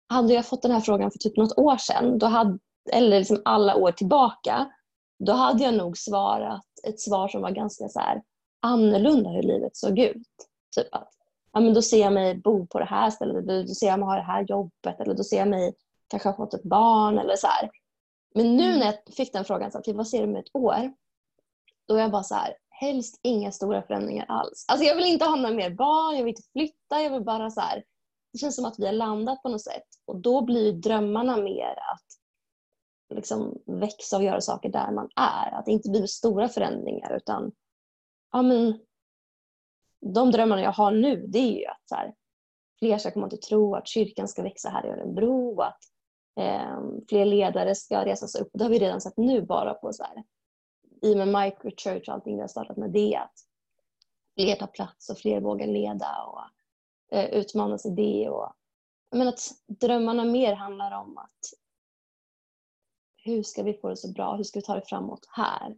hade 0.09 0.35
jag 0.35 0.47
fått 0.47 0.63
den 0.63 0.71
här 0.71 0.81
frågan 0.81 1.11
för 1.11 1.19
typ 1.19 1.37
något 1.37 1.59
år 1.59 1.77
sedan, 1.77 2.19
då 2.19 2.27
hade, 2.27 2.59
eller 2.93 3.19
liksom 3.19 3.43
alla 3.45 3.77
år 3.77 3.93
tillbaka, 3.93 4.71
då 5.19 5.33
hade 5.33 5.65
jag 5.65 5.75
nog 5.75 5.99
svarat 5.99 6.65
ett 6.89 7.01
svar 7.01 7.29
som 7.29 7.43
var 7.43 7.51
ganska 7.51 7.89
så 7.89 8.01
här, 8.01 8.23
annorlunda 8.61 9.31
hur 9.31 9.43
livet 9.43 9.77
såg 9.77 9.99
ut. 9.99 10.27
Typ 10.77 10.95
att 10.95 11.11
ja, 11.53 11.61
men 11.61 11.75
då 11.75 11.83
ser 11.83 12.01
jag 12.01 12.13
mig 12.13 12.35
bo 12.35 12.67
på 12.67 12.79
det 12.79 12.85
här 12.85 13.11
stället, 13.11 13.47
då 13.47 13.75
ser 13.75 13.87
jag 13.87 13.99
mig 13.99 14.07
ha 14.09 14.17
det 14.17 14.23
här 14.23 14.47
jobbet 14.49 15.01
eller 15.01 15.15
då 15.15 15.25
ser 15.25 15.39
jag 15.39 15.49
mig 15.49 15.75
kanske 16.09 16.29
ha 16.29 16.37
fått 16.37 16.55
ett 16.55 16.63
barn 16.63 17.19
eller 17.19 17.37
så 17.37 17.47
här. 17.47 17.71
Men 18.35 18.57
nu 18.57 18.65
Mm. 18.65 18.79
när 18.79 18.87
jag 18.87 19.15
fick 19.15 19.33
den 19.33 19.45
frågan, 19.45 19.71
så 19.73 19.83
här, 19.87 19.95
vad 19.95 20.09
ser 20.09 20.21
du 20.21 20.27
med 20.27 20.41
ett 20.41 20.57
år? 20.57 20.93
Då 21.89 21.95
är 21.95 22.01
jag 22.01 22.11
bara 22.11 22.23
så 22.23 22.35
här, 22.35 22.55
helst 22.71 23.21
inga 23.23 23.53
stora 23.53 23.83
förändringar 23.83 24.27
alls. 24.29 24.65
Alltså 24.69 24.87
jag 24.87 24.97
vill 24.97 25.07
inte 25.07 25.25
ha 25.25 25.37
några 25.37 25.55
mer 25.55 25.71
barn, 25.71 26.17
jag 26.17 26.25
vill 26.25 26.35
inte 26.35 26.49
flytta, 26.53 27.01
jag 27.03 27.11
vill 27.11 27.25
bara 27.25 27.51
så 27.51 27.61
här, 27.61 27.85
det 28.37 28.41
känns 28.41 28.57
som 28.57 28.65
att 28.65 28.79
vi 28.79 28.87
har 28.87 28.93
landat 28.93 29.43
på 29.43 29.49
något 29.49 29.63
sätt. 29.63 29.87
Och 30.05 30.21
då 30.21 30.45
blir 30.45 30.73
drömmarna 30.73 31.37
mer 31.37 31.71
att 31.71 32.05
liksom 33.15 33.59
växa 33.67 34.17
och 34.17 34.23
göra 34.23 34.41
saker 34.41 34.69
där 34.69 34.91
man 34.91 35.09
är. 35.17 35.55
Att 35.55 35.65
det 35.65 35.73
inte 35.73 35.91
blir 35.91 36.07
stora 36.07 36.49
förändringar 36.49 37.17
utan 37.17 37.53
ja, 38.33 38.43
men, 38.43 38.81
de 40.01 40.31
drömmarna 40.31 40.63
jag 40.63 40.73
har 40.73 40.91
nu 40.91 41.27
det 41.27 41.39
är 41.39 41.59
ju 41.59 41.67
att 41.67 41.89
så 41.89 41.95
här, 41.95 42.15
fler 42.79 42.99
ska 42.99 43.11
komma 43.11 43.31
till 43.31 43.41
tro, 43.41 43.75
att 43.75 43.89
kyrkan 43.89 44.29
ska 44.29 44.43
växa 44.43 44.69
här 44.69 44.87
i 44.87 44.89
Örebro, 44.89 45.61
att 45.61 45.81
eh, 46.41 46.81
fler 47.09 47.25
ledare 47.25 47.75
ska 47.75 48.05
resa 48.05 48.27
sig 48.27 48.41
upp. 48.41 48.51
Det 48.53 48.65
har 48.65 48.71
vi 48.71 48.79
redan 48.79 49.01
sett 49.01 49.17
nu 49.17 49.43
bara 49.43 49.75
på 49.75 49.93
så 49.93 50.03
här, 50.03 50.25
i 51.03 51.15
och 51.15 51.27
med 51.27 51.43
microchurch 51.43 52.09
och 52.09 52.15
allting 52.15 52.35
vi 52.35 52.41
har 52.41 52.49
startat 52.49 52.77
med 52.77 52.91
det. 52.91 53.17
Att 53.17 53.35
fler 54.35 54.57
tar 54.57 54.67
plats 54.67 55.11
och 55.11 55.19
fler 55.19 55.41
vågar 55.41 55.67
leda 55.67 56.23
och 56.23 56.41
eh, 57.13 57.25
utmanas 57.25 57.87
i 57.87 57.91
det. 57.91 58.29
Och, 58.29 58.53
menar 59.11 59.33
att 59.33 59.51
drömmarna 59.67 60.25
mer 60.25 60.55
handlar 60.55 61.01
om 61.01 61.19
att 61.19 61.41
hur 63.17 63.43
ska 63.43 63.63
vi 63.63 63.75
få 63.75 63.89
det 63.89 63.97
så 63.97 64.13
bra? 64.13 64.37
Hur 64.37 64.45
ska 64.45 64.59
vi 64.59 64.65
ta 64.65 64.75
det 64.75 64.89
framåt 64.89 65.27
här? 65.31 65.77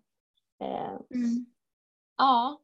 Eh, 0.61 0.99
Mm. 1.11 1.47
Ja. 2.16 2.61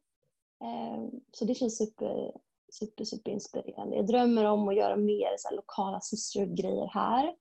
Eh, 0.64 1.08
så 1.32 1.44
det 1.44 1.54
känns 1.54 1.78
super, 1.78 2.32
super, 2.72 3.04
super 3.04 3.30
inspirerande. 3.30 3.96
Jag 3.96 4.06
drömmer 4.06 4.44
om 4.44 4.68
att 4.68 4.76
göra 4.76 4.96
mer 4.96 5.28
så 5.38 5.48
här, 5.48 5.56
lokala 5.56 6.00
sisterhood-grejer 6.00 6.86
här 6.86 7.34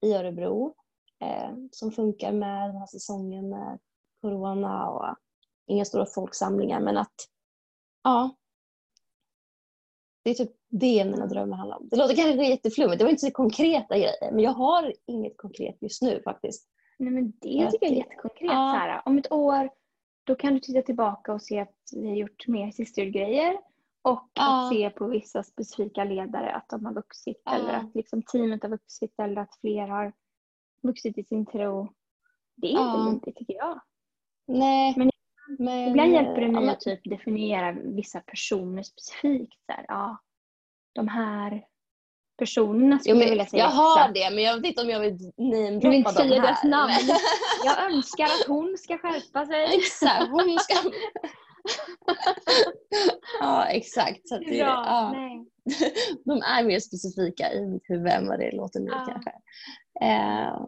i 0.00 0.12
Örebro 0.14 0.74
eh, 1.20 1.52
som 1.72 1.92
funkar 1.92 2.32
med 2.32 2.68
den 2.68 2.76
här 2.76 2.86
säsongen 2.86 3.48
med 3.48 3.78
corona 4.20 4.90
och 4.90 5.16
inga 5.66 5.84
stora 5.84 6.06
folksamlingar 6.06 6.80
men 6.80 6.96
att 6.96 7.14
ja, 8.02 8.36
det 10.30 10.42
är 10.42 10.44
typ 10.44 10.56
det 10.68 11.04
mina 11.04 11.26
drömmar 11.26 11.56
handlar 11.56 11.76
om. 11.76 11.88
Det 11.90 11.96
låter 11.96 12.14
kanske 12.14 12.46
jätteflummigt, 12.46 12.98
det 12.98 13.04
var 13.04 13.10
inte 13.10 13.26
så 13.26 13.30
konkreta 13.30 13.98
grejer 13.98 14.32
men 14.32 14.40
jag 14.40 14.50
har 14.50 14.94
inget 15.06 15.36
konkret 15.36 15.76
just 15.80 16.02
nu 16.02 16.22
faktiskt. 16.24 16.68
Nej 16.98 17.12
men 17.12 17.32
det 17.40 17.70
tycker 17.70 17.86
jag 17.86 17.92
är 17.92 17.96
jättekonkret. 17.96 18.50
Ja. 18.50 18.72
Här, 18.76 19.02
om 19.04 19.18
ett 19.18 19.32
år 19.32 19.70
då 20.24 20.34
kan 20.34 20.54
du 20.54 20.60
titta 20.60 20.82
tillbaka 20.82 21.32
och 21.32 21.42
se 21.42 21.60
att 21.60 21.76
vi 21.96 22.08
har 22.08 22.16
gjort 22.16 22.48
mer 22.48 22.70
systergrejer 22.70 23.58
och 24.02 24.28
ja. 24.34 24.66
att 24.66 24.72
se 24.72 24.90
på 24.90 25.06
vissa 25.06 25.42
specifika 25.42 26.04
ledare 26.04 26.52
att 26.52 26.68
de 26.68 26.84
har 26.84 26.92
vuxit 26.92 27.42
ja. 27.44 27.54
eller 27.54 27.72
att 27.72 27.94
liksom 27.94 28.22
teamet 28.22 28.62
har 28.62 28.70
vuxit 28.70 29.14
eller 29.18 29.42
att 29.42 29.56
fler 29.60 29.88
har 29.88 30.12
vuxit 30.82 31.18
i 31.18 31.24
sin 31.24 31.46
tro. 31.46 31.88
Det 32.56 32.66
är 32.66 32.70
inte 32.70 32.82
ja. 32.82 33.10
inte 33.10 33.32
tycker 33.32 33.54
jag. 33.54 33.80
Nej. 34.46 34.94
Men, 34.96 35.09
men 35.58 35.88
ibland 35.88 36.12
hjälper 36.12 36.40
det 36.40 36.48
mig 36.48 36.64
ja, 36.64 36.72
att 36.72 36.80
typ 36.80 37.00
definiera 37.04 37.72
vissa 37.72 38.20
personer 38.20 38.82
specifikt. 38.82 39.58
Så 39.66 39.72
här, 39.72 39.84
ja, 39.88 40.18
de 40.94 41.08
här 41.08 41.64
personerna 42.38 42.98
skulle 42.98 43.16
jo, 43.16 43.22
jag 43.22 43.30
vilja 43.30 43.46
säga. 43.46 43.62
Jag 43.62 43.70
har 43.70 44.12
det 44.12 44.30
men 44.30 44.44
jag 44.44 44.56
vet 44.56 44.64
inte 44.64 44.82
om 44.82 44.88
jag 44.88 45.00
vill 45.00 45.32
namedroppa 45.36 45.88
dem 45.88 45.94
inte 45.94 46.12
säga 46.12 46.42
deras 46.42 46.64
namn. 46.64 46.92
jag 47.64 47.92
önskar 47.92 48.24
att 48.24 48.46
hon 48.46 48.76
ska 48.78 48.98
skärpa 48.98 49.46
sig. 49.46 49.64
Exakt, 49.78 50.30
hon 50.30 50.58
ska... 50.58 50.74
ja 53.40 53.66
exakt. 53.66 54.28
Så 54.28 54.38
det, 54.38 54.56
ja. 54.56 55.14
De 56.24 56.42
är 56.42 56.64
mer 56.64 56.80
specifika 56.80 57.52
i 57.52 57.66
mitt 57.66 57.90
huvud 57.90 58.12
än 58.12 58.28
vad 58.28 58.38
det 58.38 58.52
låter 58.52 58.80
nu 58.80 58.90
ja. 58.90 59.06
kanske. 59.08 59.30
Eh, 60.00 60.66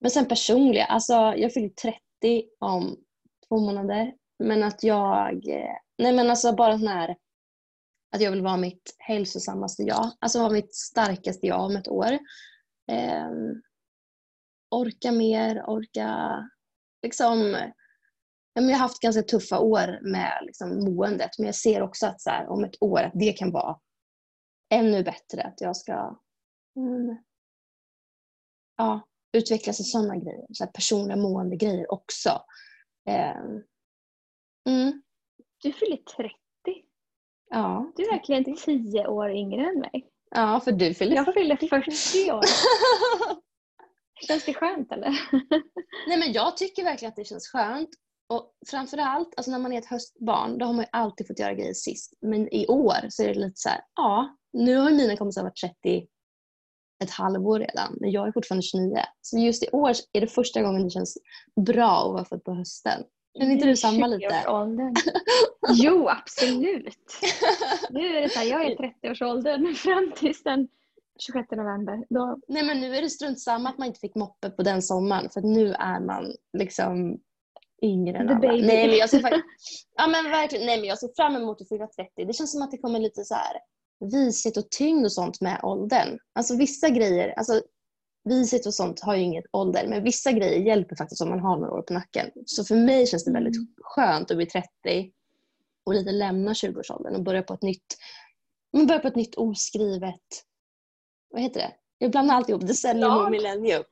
men 0.00 0.10
sen 0.10 0.26
personliga, 0.26 0.84
alltså 0.84 1.14
jag 1.14 1.52
fyller 1.52 1.68
30 1.68 1.98
om 2.58 2.96
två 3.50 3.60
månader. 3.60 4.14
Men 4.38 4.62
att 4.62 4.82
jag, 4.82 5.48
eh, 5.48 5.76
nej 5.98 6.12
men 6.12 6.30
alltså 6.30 6.52
bara 6.52 6.78
sån 6.78 6.88
här 6.88 7.16
att 8.12 8.20
jag 8.20 8.30
vill 8.30 8.42
vara 8.42 8.56
mitt 8.56 8.96
hälsosammaste 8.98 9.82
jag. 9.82 10.12
Alltså 10.20 10.38
vara 10.38 10.52
mitt 10.52 10.74
starkaste 10.74 11.46
jag 11.46 11.64
om 11.64 11.76
ett 11.76 11.88
år. 11.88 12.12
Eh, 12.92 13.30
orka 14.70 15.12
mer, 15.12 15.64
orka 15.66 16.38
liksom 17.02 17.56
jag 18.54 18.62
har 18.62 18.82
haft 18.82 19.00
ganska 19.00 19.22
tuffa 19.22 19.58
år 19.58 19.98
med 20.02 20.38
liksom, 20.42 20.84
måendet 20.84 21.30
men 21.38 21.46
jag 21.46 21.54
ser 21.54 21.82
också 21.82 22.06
att 22.06 22.20
så 22.20 22.30
här, 22.30 22.48
om 22.48 22.64
ett 22.64 22.82
år 22.82 23.02
att 23.02 23.12
det 23.14 23.32
kan 23.32 23.50
vara 23.50 23.78
ännu 24.74 25.02
bättre. 25.02 25.42
Att 25.42 25.60
jag 25.60 25.76
ska 25.76 26.20
mm, 26.76 27.16
ja, 28.76 29.00
utvecklas 29.32 29.80
i 29.80 29.84
sådana 29.84 30.16
grejer. 30.16 30.46
Så 30.52 30.64
här, 30.64 30.70
personliga 30.72 31.16
mående 31.16 31.56
grejer 31.56 31.92
också. 31.92 32.42
Eh, 33.08 33.36
mm. 34.68 35.02
Du 35.62 35.72
fyller 35.72 35.96
30. 35.96 36.34
Ja. 37.50 37.92
Du 37.96 38.02
är 38.02 38.10
verkligen 38.10 38.56
10 38.56 39.06
år 39.06 39.30
yngre 39.30 39.68
än 39.68 39.80
mig. 39.80 40.10
Ja, 40.30 40.60
för 40.64 40.72
du 40.72 40.94
fyller 40.94 41.24
40. 41.24 41.26
Jag 41.26 41.34
fyller 41.34 41.56
40 41.56 42.32
år. 42.32 42.44
Känns 44.26 44.44
det 44.44 44.54
skönt 44.54 44.92
eller? 44.92 45.10
Nej 46.08 46.18
men 46.18 46.32
jag 46.32 46.56
tycker 46.56 46.84
verkligen 46.84 47.10
att 47.10 47.16
det 47.16 47.24
känns 47.24 47.48
skönt. 47.48 47.88
Och 48.28 48.52
framförallt, 48.70 49.34
alltså 49.36 49.50
när 49.50 49.58
man 49.58 49.72
är 49.72 49.78
ett 49.78 49.86
höstbarn, 49.86 50.58
då 50.58 50.66
har 50.66 50.72
man 50.72 50.82
ju 50.82 50.88
alltid 50.92 51.26
fått 51.26 51.38
göra 51.38 51.54
grejer 51.54 51.74
sist. 51.74 52.12
Men 52.20 52.54
i 52.54 52.66
år 52.66 53.08
så 53.08 53.22
är 53.22 53.28
det 53.28 53.40
lite 53.40 53.52
så 53.54 53.68
här, 53.68 53.80
ja, 53.94 54.36
nu 54.52 54.76
har 54.76 54.90
mina 54.90 55.16
kompisar 55.16 55.42
varit 55.42 55.56
30 55.56 56.06
ett 57.00 57.10
halvår 57.10 57.58
redan, 57.58 57.96
men 58.00 58.10
jag 58.10 58.28
är 58.28 58.32
fortfarande 58.32 58.62
29. 58.62 58.96
Så 59.20 59.38
just 59.38 59.64
i 59.64 59.68
år 59.72 59.92
är 60.12 60.20
det 60.20 60.26
första 60.26 60.62
gången 60.62 60.84
det 60.84 60.90
känns 60.90 61.18
bra 61.66 62.06
att 62.06 62.12
vara 62.12 62.24
född 62.24 62.44
på 62.44 62.54
hösten. 62.54 63.02
Känner 63.38 63.52
inte 63.52 63.66
du 63.66 63.76
samma 63.76 64.06
lite? 64.06 64.42
jo, 65.72 66.08
absolut. 66.08 67.18
Nu 67.90 68.16
är 68.16 68.22
det 68.22 68.28
så 68.28 68.38
här, 68.38 68.46
jag 68.46 68.66
är 68.66 68.76
30-årsåldern 68.76 69.74
fram 69.74 70.12
tills 70.16 70.42
den 70.42 70.68
26 71.20 71.50
november. 71.50 72.04
Då... 72.08 72.38
Nej 72.48 72.62
men 72.62 72.80
nu 72.80 72.96
är 72.96 73.02
det 73.02 73.10
strunt 73.10 73.40
samma 73.40 73.68
att 73.68 73.78
man 73.78 73.86
inte 73.86 74.00
fick 74.00 74.14
moppe 74.14 74.50
på 74.50 74.62
den 74.62 74.82
sommaren 74.82 75.30
för 75.30 75.40
nu 75.40 75.72
är 75.72 76.00
man 76.00 76.32
liksom 76.58 77.20
yngre 77.82 78.18
än 78.18 78.28
alla. 78.28 78.38
Nej 78.38 78.62
men 78.62 78.96
jag 78.96 79.10
ser 79.10 79.22
ja, 79.96 80.06
men 80.06 80.30
verkligen, 80.30 80.66
nej 80.66 80.78
men 80.78 80.88
jag 80.88 80.98
ser 80.98 81.10
fram 81.16 81.36
emot 81.36 81.60
att 81.60 81.68
fylla 81.68 81.86
30. 81.86 82.24
Det 82.24 82.32
känns 82.32 82.52
som 82.52 82.62
att 82.62 82.70
det 82.70 82.78
kommer 82.78 82.98
lite 82.98 83.24
så 83.24 83.34
här 83.34 83.56
vishet 84.00 84.56
och 84.56 84.70
tyngd 84.70 85.04
och 85.04 85.12
sånt 85.12 85.40
med 85.40 85.60
åldern. 85.62 86.18
Alltså 86.32 86.56
vissa 86.56 86.88
grejer, 86.88 87.34
alltså 87.36 87.62
vishet 88.24 88.66
och 88.66 88.74
sånt 88.74 89.00
har 89.00 89.16
ju 89.16 89.22
inget 89.22 89.44
ålder 89.52 89.86
men 89.88 90.04
vissa 90.04 90.32
grejer 90.32 90.60
hjälper 90.60 90.96
faktiskt 90.96 91.22
om 91.22 91.28
man 91.28 91.40
har 91.40 91.56
några 91.56 91.72
år 91.72 91.82
på 91.82 91.92
nacken. 91.92 92.30
Så 92.46 92.64
för 92.64 92.76
mig 92.76 93.06
känns 93.06 93.24
det 93.24 93.32
väldigt 93.32 93.56
mm. 93.56 93.68
skönt 93.82 94.30
att 94.30 94.36
bli 94.36 94.46
30 94.46 94.68
och 95.86 95.94
lite 95.94 96.12
lämna 96.12 96.52
20-årsåldern 96.52 97.14
och 97.14 97.22
börja 97.22 97.42
på 97.42 97.54
ett 97.54 97.62
nytt, 97.62 97.96
börja 98.72 99.00
på 99.00 99.08
ett 99.08 99.16
nytt 99.16 99.34
oskrivet, 99.34 100.44
vad 101.30 101.42
heter 101.42 101.60
det? 101.60 101.72
Jag 101.98 102.10
blandar 102.10 102.34
alltid 102.34 102.50
ihop 102.50 102.66
decennium 102.66 103.12
och 103.12 103.30
millennium. 103.30 103.84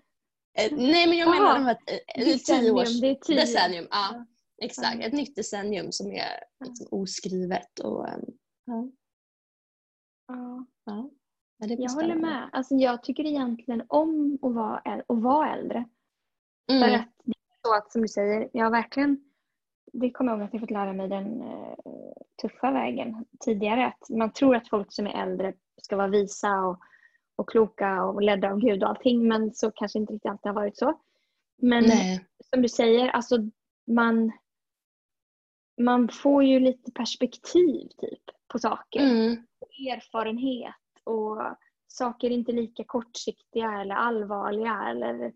Eh, 0.59 0.73
nej 0.73 1.07
men 1.07 1.19
jag 1.19 1.31
menar 1.31 1.55
de 1.55 1.65
här 1.65 1.79
eh, 2.17 2.37
tio 2.37 2.71
års... 2.71 3.01
Det 3.01 3.11
är 3.11 3.15
tio. 3.15 3.41
Decennium, 3.41 3.87
ja. 3.91 4.27
Exakt, 4.63 5.05
ett 5.05 5.13
nytt 5.13 5.37
decennium 5.37 5.93
som 5.93 6.13
är 6.13 6.45
liksom 6.65 6.87
oskrivet. 6.91 7.79
Och, 7.79 8.09
um, 8.09 8.25
ja. 8.65 8.91
Ja. 10.29 10.67
ja. 10.85 11.11
jag 11.59 11.91
håller 11.91 12.15
med. 12.15 12.51
Alltså, 12.53 12.75
jag 12.75 13.03
tycker 13.03 13.25
egentligen 13.25 13.83
om 13.89 14.39
att 14.43 14.55
vara, 14.55 14.79
äldre, 14.79 15.05
att 15.09 15.23
vara 15.23 15.53
äldre. 15.53 15.85
Mm. 16.71 16.83
För 16.83 16.97
att 16.97 17.09
det 17.25 17.31
är 17.31 17.69
så 17.69 17.75
att 17.75 17.93
som 17.93 18.03
du 18.03 18.09
säger, 18.09 18.49
jag 18.53 18.71
verkligen 18.71 19.25
det 19.93 20.11
kommer 20.11 20.33
jag 20.33 20.39
ihåg 20.39 20.47
att 20.47 20.55
jag 20.55 20.61
fått 20.61 20.71
lära 20.71 20.93
mig 20.93 21.09
den 21.09 21.43
uh, 21.43 21.75
tuffa 22.43 22.71
vägen 22.71 23.25
tidigare. 23.41 23.87
Att 23.87 24.11
man 24.11 24.33
tror 24.33 24.57
att 24.57 24.69
folk 24.69 24.93
som 24.93 25.07
är 25.07 25.23
äldre 25.23 25.53
ska 25.83 25.97
vara 25.97 26.09
visa 26.09 26.61
och 26.61 26.79
och 27.39 27.49
kloka 27.49 28.05
och 28.05 28.23
ledda 28.23 28.51
av 28.51 28.59
Gud 28.59 28.83
och 28.83 28.89
allting 28.89 29.29
men 29.29 29.55
så 29.55 29.71
kanske 29.71 29.99
inte 29.99 30.13
riktigt 30.13 30.31
alltid 30.31 30.47
har 30.47 30.55
varit 30.55 30.79
så. 30.79 31.01
Men 31.57 31.85
Nej. 31.85 32.27
som 32.51 32.63
du 32.63 32.69
säger, 32.69 33.09
alltså 33.09 33.37
man, 33.87 34.33
man 35.81 36.09
får 36.09 36.45
ju 36.45 36.61
lite 36.61 36.93
perspektiv 36.93 37.89
typ 37.89 38.23
på 38.49 38.59
saker. 38.59 39.01
Mm. 39.01 39.47
Erfarenhet 39.79 40.75
och 41.05 41.39
saker 41.87 42.31
är 42.31 42.35
inte 42.35 42.53
lika 42.53 42.85
kortsiktiga 42.85 43.81
eller 43.81 43.95
allvarliga. 43.95 44.85
Eller, 44.89 45.33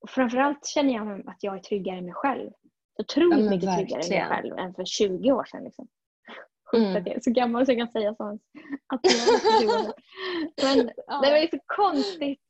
och 0.00 0.10
framförallt 0.10 0.66
känner 0.66 0.94
jag 0.94 1.28
att 1.28 1.42
jag 1.42 1.54
är 1.54 1.60
tryggare 1.60 1.98
i 1.98 2.02
mig 2.02 2.14
själv. 2.14 2.50
Otroligt 2.98 3.44
ja, 3.44 3.50
mycket 3.50 3.68
verkligen. 3.68 4.02
tryggare 4.02 4.26
i 4.26 4.28
mig 4.28 4.36
själv 4.36 4.58
än 4.58 4.74
för 4.74 4.84
20 4.84 5.32
år 5.32 5.44
sedan. 5.44 5.64
Liksom 5.64 5.88
sjukt 6.70 6.84
mm. 6.84 6.96
att 6.96 7.06
jag 7.06 7.16
är 7.16 7.20
så 7.20 7.30
gammal 7.30 7.66
så 7.66 7.72
jag 7.72 7.78
kan 7.78 7.88
säga 7.88 8.14
sånt. 8.14 8.42
Att 8.86 9.00
jag 9.02 9.94
Men 10.62 10.90
ja. 11.06 11.20
det 11.20 11.30
var 11.30 11.50
så 11.50 11.58
konstigt. 11.66 12.40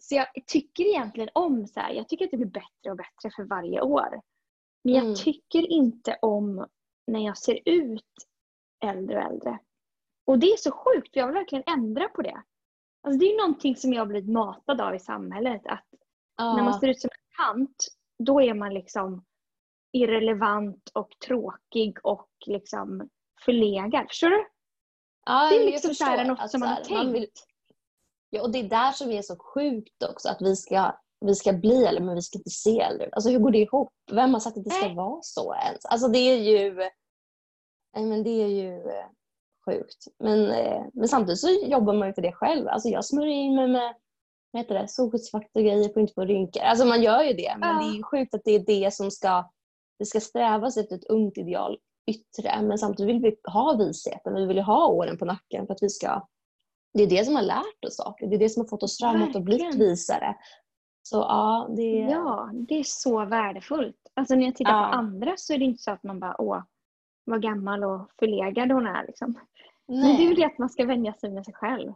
Så 0.00 0.14
jag 0.14 0.26
tycker 0.46 0.84
egentligen 0.84 1.28
om 1.32 1.66
så 1.66 1.80
här, 1.80 1.92
jag 1.92 2.08
tycker 2.08 2.24
att 2.24 2.30
det 2.30 2.36
blir 2.36 2.46
bättre 2.46 2.90
och 2.90 2.96
bättre 2.96 3.30
för 3.36 3.44
varje 3.44 3.80
år. 3.80 4.20
Men 4.84 4.94
jag 4.94 5.04
mm. 5.04 5.14
tycker 5.14 5.72
inte 5.72 6.18
om 6.22 6.66
när 7.06 7.20
jag 7.26 7.38
ser 7.38 7.60
ut 7.64 8.04
äldre 8.84 9.16
och 9.16 9.32
äldre. 9.32 9.58
Och 10.28 10.38
det 10.38 10.46
är 10.46 10.56
så 10.56 10.70
sjukt 10.70 11.12
för 11.12 11.20
jag 11.20 11.26
vill 11.26 11.34
verkligen 11.34 11.64
ändra 11.66 12.08
på 12.08 12.22
det. 12.22 12.42
Alltså 13.02 13.18
det 13.18 13.26
är 13.32 13.36
någonting 13.36 13.76
som 13.76 13.92
jag 13.92 14.00
har 14.00 14.06
blivit 14.06 14.30
matad 14.30 14.80
av 14.80 14.94
i 14.94 14.98
samhället. 14.98 15.62
Att 15.64 15.86
ja. 16.36 16.56
När 16.56 16.62
man 16.62 16.80
ser 16.80 16.88
ut 16.88 17.00
som 17.00 17.10
en 17.12 17.44
tant, 17.44 17.88
då 18.18 18.42
är 18.42 18.54
man 18.54 18.74
liksom 18.74 19.24
irrelevant 19.92 20.90
och 20.94 21.08
tråkig 21.26 21.98
och 22.02 22.28
liksom 22.46 23.08
förlegad. 23.44 24.06
Förstår 24.08 24.28
du? 24.28 24.46
Ja, 25.26 25.48
det 25.50 25.56
är 25.56 25.64
liksom 25.64 25.94
så 25.94 26.04
här 26.04 26.24
något 26.24 26.40
alltså, 26.40 26.58
som 26.58 26.60
man 26.60 26.68
har 26.68 26.84
tänkt. 26.84 27.14
Vill... 27.14 27.26
Ja, 28.30 28.42
och 28.42 28.52
det 28.52 28.58
är 28.58 28.68
där 28.68 28.92
som 28.92 29.10
är 29.10 29.22
så 29.22 29.36
sjukt 29.36 30.02
också, 30.02 30.28
att 30.28 30.42
vi 30.42 30.56
ska, 30.56 30.92
vi 31.20 31.34
ska 31.34 31.52
bli 31.52 31.84
äldre 31.84 32.04
men 32.04 32.14
vi 32.14 32.22
ska 32.22 32.38
inte 32.38 32.50
se 32.50 32.80
äldre. 32.80 33.08
Alltså 33.12 33.30
hur 33.30 33.38
går 33.38 33.50
det 33.50 33.58
ihop? 33.58 33.92
Vem 34.12 34.32
har 34.32 34.40
sagt 34.40 34.56
att 34.56 34.64
det 34.64 34.70
ska 34.70 34.86
Nej. 34.86 34.96
vara 34.96 35.22
så 35.22 35.54
ens? 35.54 35.84
Alltså 35.84 36.08
det 36.08 36.18
är 36.18 36.36
ju, 36.36 36.74
Nej, 37.94 38.06
men 38.06 38.22
det 38.22 38.42
är 38.42 38.48
ju 38.48 38.82
sjukt. 39.68 40.04
Men, 40.18 40.50
eh, 40.50 40.82
men 40.92 41.08
samtidigt 41.08 41.40
så 41.40 41.48
jobbar 41.62 41.94
man 41.94 42.08
ju 42.08 42.14
för 42.14 42.22
det 42.22 42.32
själv. 42.32 42.68
Alltså 42.68 42.88
jag 42.88 43.04
smörjer 43.04 43.34
in 43.34 43.54
mig 43.54 43.68
med 43.68 43.94
vad 44.50 44.62
heter 44.62 44.74
det, 44.74 44.88
solskyddsfaktor 44.88 45.60
och 45.60 45.66
grejer 45.66 45.88
på 45.88 46.00
inte 46.00 46.14
få 46.14 46.24
rynkor. 46.24 46.62
Alltså 46.62 46.84
man 46.84 47.02
gör 47.02 47.22
ju 47.22 47.32
det 47.32 47.56
men 47.58 47.68
ja. 47.68 47.82
det 47.82 47.90
är 47.90 47.96
ju 47.96 48.02
sjukt 48.02 48.34
att 48.34 48.44
det 48.44 48.50
är 48.50 48.66
det 48.66 48.94
som 48.94 49.10
ska, 49.10 49.50
det 49.98 50.06
ska 50.06 50.20
strävas 50.20 50.76
efter 50.76 50.96
ett 50.96 51.04
ungt 51.04 51.38
ideal 51.38 51.78
yttre 52.10 52.62
men 52.62 52.78
samtidigt 52.78 53.14
vill 53.14 53.22
vi 53.22 53.36
ha 53.50 53.76
visheten, 53.76 54.34
vi 54.34 54.46
vill 54.46 54.58
ha 54.58 54.86
åren 54.86 55.18
på 55.18 55.24
nacken 55.24 55.66
för 55.66 55.74
att 55.74 55.82
vi 55.82 55.88
ska 55.88 56.28
det 56.92 57.02
är 57.02 57.06
det 57.06 57.24
som 57.24 57.34
har 57.34 57.42
lärt 57.42 57.84
oss 57.86 57.96
saker, 57.96 58.26
det 58.26 58.36
är 58.36 58.38
det 58.38 58.48
som 58.48 58.60
har 58.60 58.68
fått 58.68 58.82
oss 58.82 58.98
framåt 58.98 59.36
och 59.36 59.42
blivit 59.42 59.74
visare. 59.74 60.36
Så 61.02 61.16
ja, 61.16 61.68
det... 61.76 61.98
Ja, 61.98 62.50
det 62.52 62.74
är 62.74 62.84
så 62.84 63.24
värdefullt. 63.24 63.96
Alltså 64.14 64.34
när 64.34 64.44
jag 64.44 64.56
tittar 64.56 64.82
ja. 64.82 64.88
på 64.90 64.96
andra 64.98 65.34
så 65.36 65.52
är 65.52 65.58
det 65.58 65.64
inte 65.64 65.82
så 65.82 65.90
att 65.90 66.02
man 66.02 66.20
bara 66.20 66.40
åh, 66.40 66.62
vad 67.24 67.42
gammal 67.42 67.84
och 67.84 68.10
förlegad 68.18 68.72
hon 68.72 68.86
är 68.86 69.06
liksom. 69.06 69.34
Men 69.88 70.16
det 70.16 70.22
är 70.22 70.28
ju 70.28 70.34
det 70.34 70.44
att 70.44 70.58
man 70.58 70.70
ska 70.70 70.84
vänja 70.84 71.12
sig 71.12 71.30
med 71.30 71.44
sig 71.44 71.54
själv. 71.54 71.92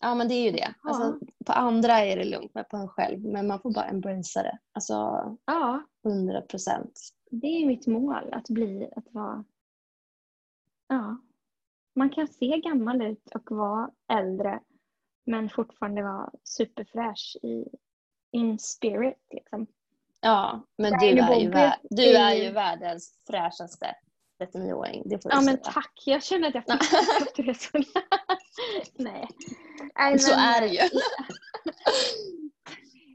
Ja 0.00 0.14
men 0.14 0.28
det 0.28 0.34
är 0.34 0.44
ju 0.44 0.50
det. 0.50 0.74
Ja. 0.82 0.90
Alltså, 0.90 1.18
på 1.46 1.52
andra 1.52 1.92
är 1.92 2.16
det 2.16 2.24
lugnt 2.24 2.50
men 2.54 2.64
på 2.70 2.76
en 2.76 2.88
själv. 2.88 3.20
Men 3.24 3.46
man 3.46 3.60
får 3.60 3.70
bara 3.70 3.84
embracea 3.84 4.42
det. 4.42 4.58
Alltså 4.72 4.94
Ja, 5.44 5.82
100 6.04 6.40
procent. 6.40 7.00
det 7.30 7.46
är 7.46 7.66
mitt 7.66 7.86
mål. 7.86 8.32
Att 8.32 8.48
bli, 8.48 8.90
att 8.96 9.06
vara... 9.10 9.44
Ja. 10.88 11.16
Man 11.94 12.10
kan 12.10 12.28
se 12.28 12.60
gammal 12.60 13.02
ut 13.02 13.30
och 13.34 13.56
vara 13.56 13.90
äldre 14.12 14.60
men 15.26 15.48
fortfarande 15.48 16.02
vara 16.02 16.30
superfräsch 16.44 17.36
i 17.42 17.68
in 18.30 18.58
spirit 18.58 19.26
liksom. 19.30 19.66
Ja, 20.20 20.66
men 20.78 20.92
du 20.98 21.06
är, 21.06 21.40
ju 21.40 21.50
du 21.82 22.16
är 22.16 22.34
ju 22.34 22.50
världens 22.50 23.20
fräschaste 23.26 23.96
39-åring. 24.42 25.02
Det 25.06 25.22
får 25.22 25.32
Ja 25.32 25.36
men 25.40 25.44
säga. 25.44 25.56
tack, 25.72 26.02
jag 26.06 26.22
känner 26.24 26.48
att 26.48 26.54
jag 26.54 26.64
fick 26.64 26.92
efter 27.28 27.42
det 27.42 27.54
så. 27.54 27.78
Nej. 29.02 29.28
Nej, 29.98 30.18
Så 30.18 30.30
men, 30.30 30.38
är 30.44 30.60
det 30.60 30.66
ju. 30.68 30.78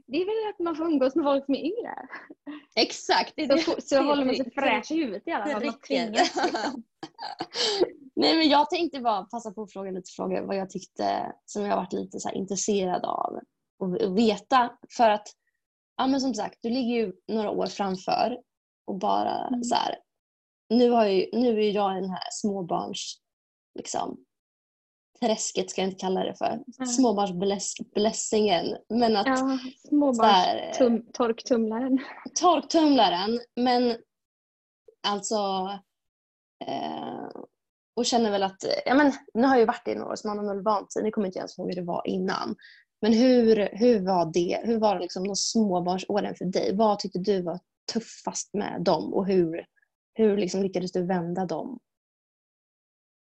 Det 0.06 0.16
är 0.16 0.26
väl 0.26 0.50
att 0.54 0.58
man 0.58 0.76
får 0.76 0.84
umgås 0.84 1.14
med 1.16 1.24
folk 1.24 1.44
som 1.44 1.54
är 1.54 1.58
yngre. 1.64 1.94
Exakt. 2.76 3.32
Det 3.36 3.42
är 3.42 3.56
Så, 3.56 3.74
det. 3.74 3.82
så, 3.82 4.02
håller 4.02 4.24
man 4.24 4.34
sig 4.34 4.50
fräsch 4.54 4.90
i 4.90 4.94
huvudet 4.94 5.22
i 5.26 5.30
alla 5.32 5.46
fall. 5.52 5.64
Man 5.64 5.74
tvingas 5.80 6.34
liksom. 6.34 6.82
Nej 8.16 8.36
men 8.36 8.48
jag 8.48 8.70
tänkte 8.70 9.00
bara 9.00 9.24
passa 9.24 9.50
på 9.52 9.62
att 9.62 9.72
fråga 9.72 9.90
lite 9.90 10.10
frågor 10.16 10.40
vad 10.46 10.56
jag 10.56 10.70
tyckte 10.70 11.32
som 11.46 11.62
jag 11.64 11.76
varit 11.76 11.92
lite 11.92 12.20
så 12.20 12.30
intresserad 12.30 13.04
av 13.04 13.40
och 13.78 14.18
veta 14.18 14.72
för 14.96 15.10
att 15.10 15.28
ja 15.96 16.06
men 16.06 16.20
som 16.20 16.34
sagt 16.34 16.58
du 16.62 16.68
ligger 16.70 16.94
ju 16.96 17.12
några 17.28 17.50
år 17.50 17.66
framför 17.66 18.38
och 18.86 18.98
bara 18.98 19.46
Mm. 19.46 19.64
så 19.64 19.74
här 19.74 19.96
nu, 20.70 20.90
har 20.90 21.06
ju, 21.06 21.26
nu 21.32 21.64
är 21.64 21.70
jag 21.70 21.98
i 21.98 22.00
den 22.00 22.10
här 22.10 22.28
småbarns 22.30 23.20
liksom 23.78 24.24
träsket 25.20 25.70
ska 25.70 25.80
jag 25.80 25.88
inte 25.88 26.00
kalla 26.00 26.24
det 26.24 26.34
för 26.34 26.46
Mm. 26.46 26.64
småbarnsblässingen 26.86 28.76
men 28.88 29.16
att 29.16 29.26
Ja, 29.26 29.58
småbarnstorktumlaren. 29.88 31.98
torktumlaren 32.34 33.40
men 33.56 33.96
alltså 35.06 35.36
eh, 36.66 37.28
och 37.96 38.06
känner 38.06 38.30
väl 38.30 38.42
att, 38.42 38.64
ja 38.86 38.94
men 38.94 39.12
nu 39.34 39.42
har 39.42 39.54
jag 39.54 39.60
ju 39.60 39.66
varit 39.66 39.88
i 39.88 39.94
några 39.94 40.12
år 40.12 40.16
så 40.16 40.28
man 40.28 40.38
har 40.38 40.54
väl 40.54 40.62
vant 40.64 40.92
sig, 40.92 41.02
nu 41.02 41.10
kommer 41.10 41.26
jag 41.26 41.30
inte 41.30 41.38
ens 41.38 41.58
ihåg 41.58 41.68
hur 41.68 41.76
det 41.76 41.82
var 41.86 42.02
innan. 42.06 42.56
Men 43.02 43.12
hur, 43.12 43.68
hur 43.72 44.06
var 44.06 44.30
det, 44.32 44.60
hur 44.64 44.78
var 44.78 44.94
det 44.94 45.00
liksom 45.00 45.26
de 45.28 45.36
småbarnsåren 45.36 46.34
för 46.34 46.44
dig? 46.44 46.76
Vad 46.76 46.98
tyckte 46.98 47.18
du 47.18 47.42
var 47.42 47.58
tuffast 47.92 48.54
med 48.54 48.82
dem 48.82 49.14
och 49.14 49.26
hur, 49.26 49.66
hur 50.20 50.36
liksom 50.36 50.62
lyckades 50.62 50.92
du 50.92 51.02
vända 51.06 51.46
dem 51.46 51.78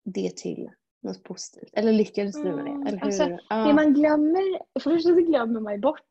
det 0.05 0.37
till 0.37 0.71
något 1.03 1.23
positivt? 1.23 1.71
Eller 1.73 1.93
lyckades 1.93 2.43
du 2.43 2.43
med 2.53 2.67
Mm, 2.67 2.81
det? 2.85 2.89
Eller 2.89 2.99
hur? 2.99 3.07
alltså, 3.07 3.39
ja. 3.49 3.57
Det 3.57 3.75
man 3.75 3.95
glömmer, 3.95 4.59
för 4.81 4.91
det 4.91 4.97
första 4.97 5.09
så 5.15 5.21
glömmer 5.21 5.61
man 5.61 5.73
ju 5.73 5.79
bort. 5.79 6.09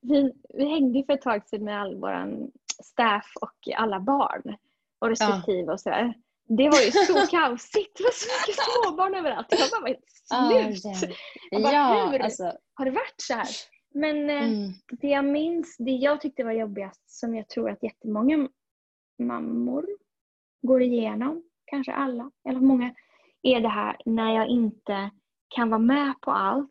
Vi, 0.00 0.32
vi 0.54 0.64
hängde 0.68 1.04
för 1.04 1.12
ett 1.12 1.22
tag 1.22 1.48
sedan 1.48 1.64
med 1.64 1.80
all 1.80 1.96
våran 2.00 2.50
staff 2.84 3.32
och 3.40 3.68
alla 3.76 4.00
barn 4.00 4.56
och 4.98 5.08
respektive 5.08 5.72
och 5.72 5.80
sådär. 5.80 6.14
Det 6.48 6.68
var 6.68 6.80
ju 6.80 6.90
så 6.90 7.26
kaosigt. 7.30 7.96
Det 7.98 8.02
var 8.04 8.10
så 8.12 8.28
mycket 8.48 8.62
småbarn 8.64 9.14
överallt. 9.14 9.46
Jag 9.50 9.70
bara 9.70 9.80
var 9.80 9.88
helt 9.88 10.82
slut. 10.82 11.10
ja. 11.10 11.14
Jag 11.50 11.62
bara, 11.62 11.72
ja, 11.72 12.08
hur? 12.12 12.20
alltså. 12.20 12.52
Har 12.74 12.84
det 12.84 12.90
varit 12.90 13.14
så 13.22 13.34
här? 13.34 13.48
Men 13.94 14.30
eh, 14.30 14.44
Mm, 14.44 14.72
det 15.00 15.08
jag 15.08 15.24
minns, 15.24 15.76
det 15.78 15.90
jag 15.90 16.20
tyckte 16.20 16.44
var 16.44 16.52
jobbigast 16.52 17.10
som 17.10 17.34
jag 17.34 17.48
tror 17.48 17.70
att 17.70 17.82
jättemånga 17.82 18.48
mammor 19.18 19.86
går 20.62 20.82
igenom, 20.82 21.42
kanske 21.66 21.92
alla, 21.92 22.30
eller 22.48 22.60
många, 22.60 22.94
är 23.42 23.60
det 23.60 23.68
här 23.68 23.96
när 24.06 24.34
jag 24.34 24.48
inte 24.48 25.10
kan 25.48 25.70
vara 25.70 25.78
med 25.78 26.14
på 26.20 26.30
allt 26.30 26.70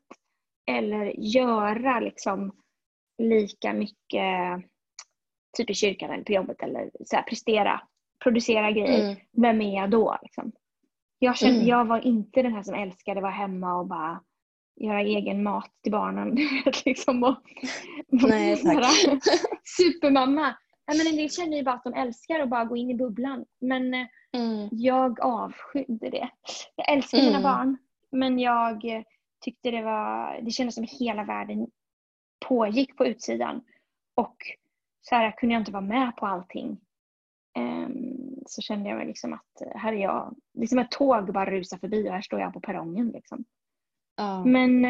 eller 0.72 1.06
göra 1.36 2.00
liksom 2.00 2.52
lika 3.18 3.74
mycket 3.74 4.64
typ 5.58 5.70
i 5.70 5.74
kyrkan 5.74 6.12
eller 6.12 6.24
på 6.24 6.32
jobbet 6.32 6.62
eller 6.64 6.92
så 7.06 7.16
här, 7.16 7.24
prestera, 7.24 7.82
producera 8.24 8.72
grejer. 8.72 9.04
mm, 9.04 9.16
Vem 9.42 9.62
är 9.62 9.76
jag 9.76 9.90
då? 9.90 10.18
Liksom? 10.22 10.52
Jag, 11.20 11.38
kände, 11.38 11.56
Mm. 11.56 11.68
jag 11.68 11.86
var 11.86 12.00
inte 12.08 12.42
den 12.42 12.54
här 12.54 12.64
som 12.64 12.76
älskade 12.76 13.18
att 13.20 13.22
vara 13.24 13.32
hemma 13.34 13.80
och 13.80 13.88
bara 13.88 14.22
göra 14.82 15.02
egen 15.02 15.44
mat 15.44 15.72
till 15.84 15.92
barnen. 15.92 16.38
liksom, 16.86 17.24
och, 17.24 17.36
Nej, 18.08 18.64
tack. 18.64 18.96
Supermamma. 19.78 20.56
Nej, 20.88 20.98
men 20.98 21.08
en 21.08 21.16
del 21.16 21.30
känner 21.30 21.58
ju 21.58 21.64
bara 21.64 21.76
att 21.76 21.84
de 21.84 21.94
älskar 21.94 22.40
att 22.40 22.50
bara 22.50 22.66
gå 22.66 22.78
in 22.78 22.90
i 22.90 22.96
bubblan. 22.96 23.46
Men 23.60 23.94
eh, 23.94 24.08
mm, 24.32 24.70
jag 24.72 25.20
avskydde 25.20 26.10
det. 26.10 26.30
Jag 26.76 26.92
älskar 26.92 27.18
mina 27.18 27.30
Mm. 27.30 27.44
barn. 27.44 27.78
Men 28.12 28.40
jag 28.40 28.86
eh, 28.86 29.04
tyckte 29.42 29.72
det 29.72 29.82
var, 29.82 30.42
det 30.42 30.52
kändes 30.52 30.76
som 30.76 30.88
hela 30.90 31.24
världen 31.24 31.68
pågick 32.48 32.98
på 32.98 33.06
utsidan. 33.06 33.62
Och 34.16 34.36
så 35.02 35.16
här 35.16 35.32
kunde 35.32 35.56
jag 35.56 35.62
inte 35.62 35.72
vara 35.72 35.82
med 35.82 36.16
på 36.16 36.26
allting. 36.26 36.78
Ehm, 37.58 38.36
så 38.46 38.62
kände 38.62 38.90
jag 38.90 39.08
liksom 39.08 39.34
att 39.34 39.62
eh, 39.62 39.80
här 39.80 39.94
är 39.94 39.98
jag. 40.04 40.36
Liksom 40.54 40.80
ett 40.80 40.92
tåg 40.92 41.34
bara 41.34 41.52
rusar 41.52 41.78
förbi 41.78 42.10
och 42.10 42.14
här 42.14 42.22
står 42.22 42.40
jag 42.40 42.54
på 42.54 42.60
perrongen. 42.60 43.10
Liksom. 43.10 43.46
ja. 44.16 44.44
Men 44.46 44.86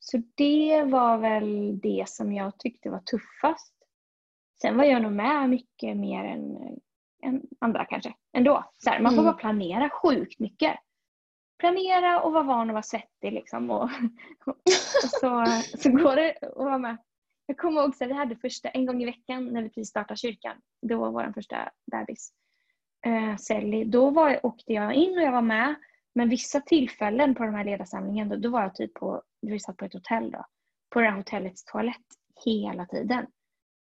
så 0.00 0.22
det 0.34 0.82
var 0.82 1.18
väl 1.18 1.78
det 1.80 2.04
som 2.08 2.32
jag 2.32 2.58
tyckte 2.58 2.90
var 2.90 2.98
tuffast. 3.00 3.75
Sen 4.62 4.76
var 4.76 4.84
jag 4.84 5.02
nog 5.02 5.12
med 5.12 5.50
mycket 5.50 5.96
mer 5.96 6.24
än, 6.24 6.56
än 7.22 7.42
andra 7.60 7.84
kanske. 7.84 8.14
Ändå. 8.32 8.64
Så 8.78 8.90
här, 8.90 9.00
man 9.00 9.12
får 9.12 9.22
Mm. 9.22 9.32
bara 9.32 9.38
planera 9.40 9.90
sjukt 9.90 10.38
mycket. 10.38 10.76
Planera 11.58 12.20
och 12.22 12.32
vara 12.32 12.42
van 12.42 12.70
att 12.70 12.74
vara 12.74 12.82
svettig 12.82 13.32
liksom. 13.32 13.70
Och, 13.70 13.82
och 14.46 14.56
så, 15.20 15.46
så 15.78 15.90
går 15.90 16.16
det 16.16 16.34
att 16.42 16.56
vara 16.56 16.78
med. 16.78 16.96
Jag 17.46 17.56
kommer 17.58 17.80
ihåg 17.80 17.90
att 17.90 18.08
vi 18.08 18.12
hade 18.12 18.36
första, 18.36 18.68
en 18.68 18.86
gång 18.86 19.02
i 19.02 19.06
veckan 19.06 19.46
när 19.46 19.62
vi 19.62 19.68
precis 19.68 19.88
startade 19.88 20.18
kyrkan. 20.18 20.56
Det 20.82 20.94
var 20.94 21.10
vår 21.10 21.32
första 21.34 21.68
bebis. 21.92 22.32
Eh, 23.06 23.36
Sally. 23.36 23.84
Då 23.84 24.10
var, 24.10 24.46
åkte 24.46 24.72
jag 24.72 24.94
in 24.94 25.18
och 25.18 25.24
jag 25.24 25.32
var 25.32 25.42
med. 25.42 25.74
Men 26.14 26.28
vissa 26.28 26.60
tillfällen 26.60 27.34
på 27.34 27.44
de 27.44 27.54
här 27.54 27.64
ledarsamlingen 27.64 28.28
då, 28.28 28.36
då 28.36 28.50
var 28.50 28.62
jag 28.62 28.74
typ 28.74 28.94
på, 28.94 29.22
vi 29.42 29.60
satt 29.60 29.76
på 29.76 29.84
ett 29.84 29.92
hotell 29.94 30.30
då, 30.30 30.44
på 30.90 31.00
det 31.00 31.06
här 31.06 31.16
hotellets 31.16 31.64
toalett 31.64 32.06
hela 32.44 32.86
tiden. 32.86 33.26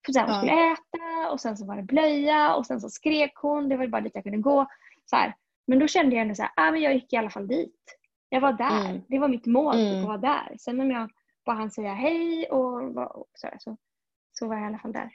För 0.06 0.12
sen 0.12 0.24
Ja. 0.28 0.34
skulle 0.34 0.72
äta 0.72 1.30
och 1.32 1.40
sen 1.40 1.56
så 1.56 1.66
var 1.66 1.76
det 1.76 1.82
blöja 1.82 2.54
och 2.54 2.66
sen 2.66 2.80
så 2.80 2.90
skrek 2.90 3.32
hon, 3.36 3.68
det 3.68 3.76
var 3.76 3.86
bara 3.86 4.00
dit 4.02 4.12
jag 4.14 4.24
kunde 4.24 4.38
gå. 4.38 4.66
Så 5.10 5.16
här. 5.16 5.34
Men 5.66 5.78
då 5.78 5.86
kände 5.86 6.16
jag 6.16 6.22
ändå 6.22 6.34
så 6.34 6.42
här, 6.42 6.50
ah, 6.56 6.70
men 6.70 6.80
jag 6.80 6.94
gick 6.94 7.12
i 7.12 7.16
alla 7.16 7.30
fall 7.30 7.46
dit. 7.48 7.98
Jag 8.28 8.40
var 8.40 8.52
där, 8.52 8.84
Mm. 8.86 9.02
det 9.08 9.18
var 9.18 9.28
mitt 9.28 9.46
mål 9.46 9.74
typ, 9.74 9.82
Mm. 9.92 10.00
att 10.00 10.06
vara 10.06 10.18
där. 10.18 10.56
Sen 10.58 10.80
om 10.80 10.90
jag 10.90 11.10
bara 11.44 11.56
hann 11.56 11.70
säga 11.70 11.94
hej 11.94 12.46
och, 12.50 12.96
och 12.96 13.26
så, 13.34 13.46
här, 13.46 13.56
så, 13.58 13.76
så 14.32 14.48
var 14.48 14.54
jag 14.54 14.62
i 14.64 14.66
alla 14.66 14.78
fall 14.78 14.92
där. 14.92 15.10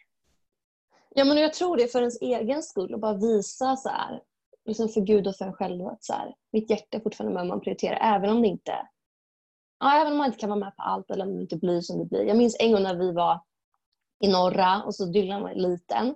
Ja, 1.10 1.26
men 1.26 1.38
jag 1.38 1.54
tror 1.54 1.78
det 1.78 1.92
för 1.92 2.00
ens 2.00 2.22
egen 2.22 2.64
skull 2.64 2.94
och 2.94 3.00
bara 3.00 3.14
visa 3.18 3.76
så 3.76 3.90
här, 3.90 4.22
liksom 4.66 4.90
för 4.90 5.02
Gud 5.02 5.28
och 5.28 5.36
för 5.36 5.46
en 5.46 5.54
själv 5.54 5.88
att 5.88 6.04
så 6.04 6.14
här, 6.14 6.36
mitt 6.52 6.70
hjärta 6.70 6.98
är 6.98 7.02
fortfarande 7.02 7.34
med 7.34 7.42
om 7.42 7.48
man 7.48 7.62
prioriterar 7.62 8.16
även 8.16 8.30
om 8.30 8.42
det 8.42 8.48
inte 8.48 8.88
ja, 9.80 10.02
även 10.02 10.12
om 10.12 10.18
man 10.18 10.28
inte 10.28 10.40
kan 10.40 10.50
vara 10.50 10.60
med 10.60 10.76
på 10.76 10.82
allt 10.84 11.12
eller 11.12 11.26
om 11.26 11.36
det 11.36 11.42
inte 11.42 11.58
blir 11.58 11.82
som 11.82 12.00
det 12.00 12.06
blir. 12.06 12.24
Jag 12.24 12.38
minns 12.38 12.58
en 12.60 12.72
gång 12.72 12.84
när 12.84 12.96
vi 12.96 13.12
var 13.12 13.42
i 14.20 14.28
norra 14.28 14.84
och 14.84 14.96
så 14.96 15.06
Dylan 15.06 15.42
var 15.42 15.54
liten 15.54 16.16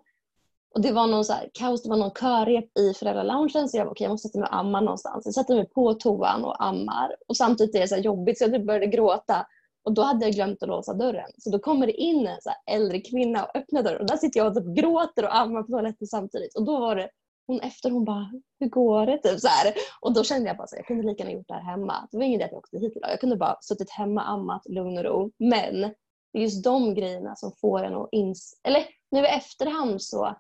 och 0.74 0.82
det 0.82 0.92
var 0.92 1.08
någon 1.08 1.26
så 1.26 1.34
här, 1.34 1.50
kaos, 1.54 1.84
det 1.84 1.90
var 1.90 1.98
någon 1.98 2.12
körrep 2.12 2.78
i 2.78 2.94
föräldraloungen 2.94 3.70
så 3.70 3.78
jag 3.78 3.86
var 3.86 3.92
okej 3.92 4.06
jag 4.06 4.12
måste 4.12 4.28
sätta 4.28 4.40
mig 4.40 4.48
och 4.48 4.56
amma 4.56 4.82
någonstans. 4.82 5.26
Jag 5.26 5.34
satte 5.34 5.56
mig 5.56 5.70
på 5.70 5.94
toan 5.94 6.46
och 6.46 6.64
ammar 6.64 7.16
och 7.28 7.38
samtidigt 7.38 7.76
är 7.76 7.80
det 7.80 7.88
så 7.88 7.96
här 7.96 8.02
jobbigt 8.02 8.38
så 8.38 8.44
jag 8.44 8.54
typ 8.54 8.68
började 8.68 8.88
gråta 8.88 9.48
och 9.84 9.94
då 9.94 10.02
hade 10.02 10.26
jag 10.26 10.34
glömt 10.34 10.64
att 10.64 10.70
låsa 10.70 10.94
dörren. 10.94 11.32
Så 11.38 11.50
då 11.50 11.60
kommer 11.60 11.88
det 11.88 11.94
in 11.94 12.28
en 12.28 12.42
så 12.42 12.50
här 12.50 12.76
äldre 12.76 13.00
kvinna 13.02 13.46
och 13.46 13.56
öppnar 13.56 13.84
dörren 13.84 14.02
och 14.02 14.08
där 14.08 14.18
sitter 14.18 14.40
jag 14.40 14.48
och 14.48 14.64
typ 14.64 14.76
gråter 14.76 15.24
och 15.24 15.36
ammar 15.36 15.64
på 15.64 15.68
toaletten 15.68 16.08
samtidigt. 16.08 16.56
Och 16.56 16.66
då 16.66 16.80
var 16.80 16.96
det 16.96 17.10
hon 17.48 17.60
efter, 17.60 17.90
hon 17.92 18.06
bara, 18.06 18.32
hur 18.60 18.70
går 18.70 19.06
det? 19.06 19.18
Typ 19.18 19.40
så 19.40 19.48
här. 19.48 19.74
Och 20.02 20.14
då 20.14 20.24
kände 20.24 20.48
jag 20.48 20.58
bara 20.58 20.64
att 20.64 20.74
jag 20.76 20.86
kunde 20.86 21.04
lika 21.04 21.24
gärna 21.24 21.38
gjort 21.38 21.48
det 21.48 21.54
här 21.54 21.62
hemma. 21.62 22.08
Det 22.12 22.18
var 22.18 22.24
ingen 22.24 22.40
idé 22.40 22.46
att 22.46 22.52
jag 22.52 22.58
åkte 22.58 22.78
hit 22.78 22.94
idag. 22.96 23.12
Jag 23.12 23.20
kunde 23.20 23.36
bara 23.36 23.58
suttit 23.62 23.90
hemma, 23.90 24.22
ammat, 24.22 24.62
lugn 24.70 24.98
och 24.98 25.04
ro. 25.04 25.32
Men 25.38 25.94
det 26.34 26.40
är 26.40 26.44
just 26.44 26.64
de 26.64 26.94
grejerna 26.94 27.36
som 27.36 27.52
får 27.52 27.84
en 27.84 27.96
att 27.96 28.10
ins... 28.12 28.60
Eller 28.64 28.86
nu 29.12 29.20
i 29.20 29.28
efterhand 29.28 30.02
så, 30.02 30.36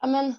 ja 0.00 0.06
men 0.06 0.34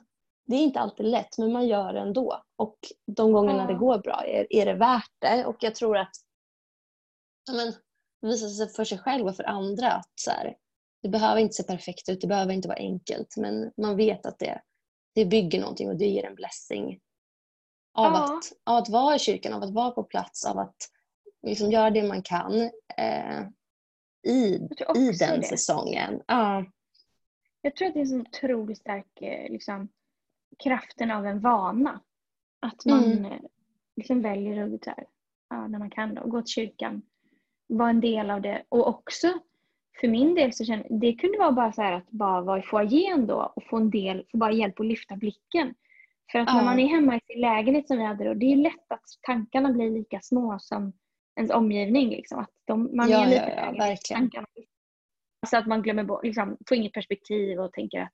det 0.47 0.55
är 0.55 0.59
inte 0.63 0.79
alltid 0.79 1.05
lätt 1.05 1.37
men 1.37 1.51
man 1.53 1.67
gör 1.67 1.93
det 1.93 1.99
ändå. 1.99 2.43
Och 2.55 2.77
de 3.05 3.31
gångerna 3.31 3.61
Ja. 3.63 3.67
det 3.67 3.73
går 3.79 3.97
bra 3.97 4.23
är, 4.25 4.47
är 4.49 4.65
det 4.65 4.73
värt 4.73 5.11
det. 5.19 5.45
Och 5.45 5.57
jag 5.59 5.75
tror 5.75 5.97
att 5.97 6.11
ja, 7.47 7.53
men, 7.53 7.73
det 8.21 8.27
visar 8.27 8.47
sig 8.47 8.69
för 8.69 8.83
sig 8.83 8.97
själv 8.97 9.27
och 9.27 9.35
för 9.35 9.43
andra 9.43 9.91
att 9.91 10.11
så 10.15 10.31
här, 10.31 10.57
det 11.01 11.09
behöver 11.09 11.41
inte 11.41 11.53
se 11.53 11.63
perfekt 11.63 12.09
ut, 12.09 12.21
det 12.21 12.27
behöver 12.27 12.53
inte 12.53 12.67
vara 12.67 12.77
enkelt 12.77 13.37
men 13.37 13.71
man 13.77 13.95
vet 13.97 14.25
att 14.25 14.39
det, 14.39 14.61
det 15.15 15.25
bygger 15.25 15.59
någonting 15.61 15.89
och 15.89 15.95
det 15.95 16.05
ger 16.07 16.25
en 16.25 16.35
blessing 16.35 16.99
av, 17.93 18.13
Ja. 18.13 18.37
att, 18.37 18.43
av 18.63 18.77
att 18.77 18.89
vara 18.89 19.15
i 19.15 19.19
kyrkan, 19.19 19.53
av 19.53 19.63
att 19.63 19.73
vara 19.73 19.91
på 19.91 20.03
plats, 20.03 20.45
av 20.45 20.59
att 20.59 20.75
liksom 21.47 21.71
göra 21.71 21.89
det 21.89 22.03
man 22.03 22.21
kan 22.21 22.61
eh, 22.97 23.47
i, 24.25 24.55
i 24.95 25.11
den 25.19 25.39
det. 25.39 25.45
säsongen. 25.47 26.21
Ja. 26.27 26.65
Jag 27.61 27.75
tror 27.75 27.87
att 27.87 27.93
det 27.93 27.99
är 27.99 28.01
en 28.01 28.07
så 28.07 28.19
otroligt 28.19 28.77
stark 28.77 29.21
eh, 29.21 29.51
liksom, 29.51 29.87
kraften 30.63 31.11
av 31.11 31.25
en 31.25 31.39
vana. 31.39 32.01
Att 32.59 32.85
man, 32.85 33.03
Mm. 33.03 33.25
eh, 33.25 33.39
liksom 33.95 34.21
väljer 34.21 34.75
att 34.75 34.85
här, 34.85 35.05
ja, 35.49 35.67
när 35.67 35.79
man 35.79 35.89
kan 35.89 36.15
då, 36.15 36.27
gå 36.27 36.41
till 36.41 36.51
kyrkan. 36.53 37.01
Vara 37.67 37.89
en 37.89 38.01
del 38.01 38.29
av 38.29 38.41
det. 38.41 38.63
Och 38.69 38.87
också 38.87 39.27
för 40.01 40.07
min 40.07 40.35
del 40.35 40.53
så 40.53 40.65
känner 40.65 40.87
det 40.89 41.13
kunde 41.13 41.37
vara 41.37 41.51
bara 41.51 41.71
så 41.73 41.81
att 41.81 42.09
bara 42.09 42.41
vara 42.41 42.59
i 42.59 42.61
foajén 42.61 43.27
då 43.27 43.53
och 43.55 43.63
få 43.69 43.77
en 43.77 43.89
del, 43.89 44.25
få 44.31 44.37
bara 44.37 44.51
hjälp 44.51 44.79
att 44.79 44.85
lyfta 44.85 45.15
blicken. 45.15 45.75
För 46.31 46.39
att 46.39 46.47
ja. 46.49 46.55
när 46.55 46.63
man 46.63 46.79
är 46.79 46.87
hemma 46.87 47.15
i 47.15 47.19
sin 47.27 47.41
lägenhet 47.41 47.87
som 47.87 47.97
vi 47.97 48.03
hade 48.03 48.23
då, 48.23 48.33
det 48.33 48.45
är 48.45 48.55
lätt 48.55 48.91
att 48.91 49.03
tankarna 49.21 49.71
blir 49.71 49.91
lika 49.91 50.19
små 50.21 50.57
som 50.59 50.93
ens 51.35 51.51
omgivning. 51.51 52.09
Liksom. 52.09 52.39
Att 52.39 52.51
de, 52.65 52.95
man 52.95 53.09
ja, 53.09 53.25
är 53.25 53.29
lite 53.29 53.53
ja, 53.57 53.65
ja, 53.65 53.71
verkligen. 53.71 54.21
Tankarna. 54.21 54.47
Alltså 55.41 55.57
att 55.57 55.67
man 55.67 55.81
glömmer 55.81 56.03
bort, 56.03 56.23
liksom, 56.23 56.57
får 56.69 56.77
inget 56.77 56.93
perspektiv 56.93 57.59
och 57.59 57.73
tänker 57.73 58.01
att 58.01 58.13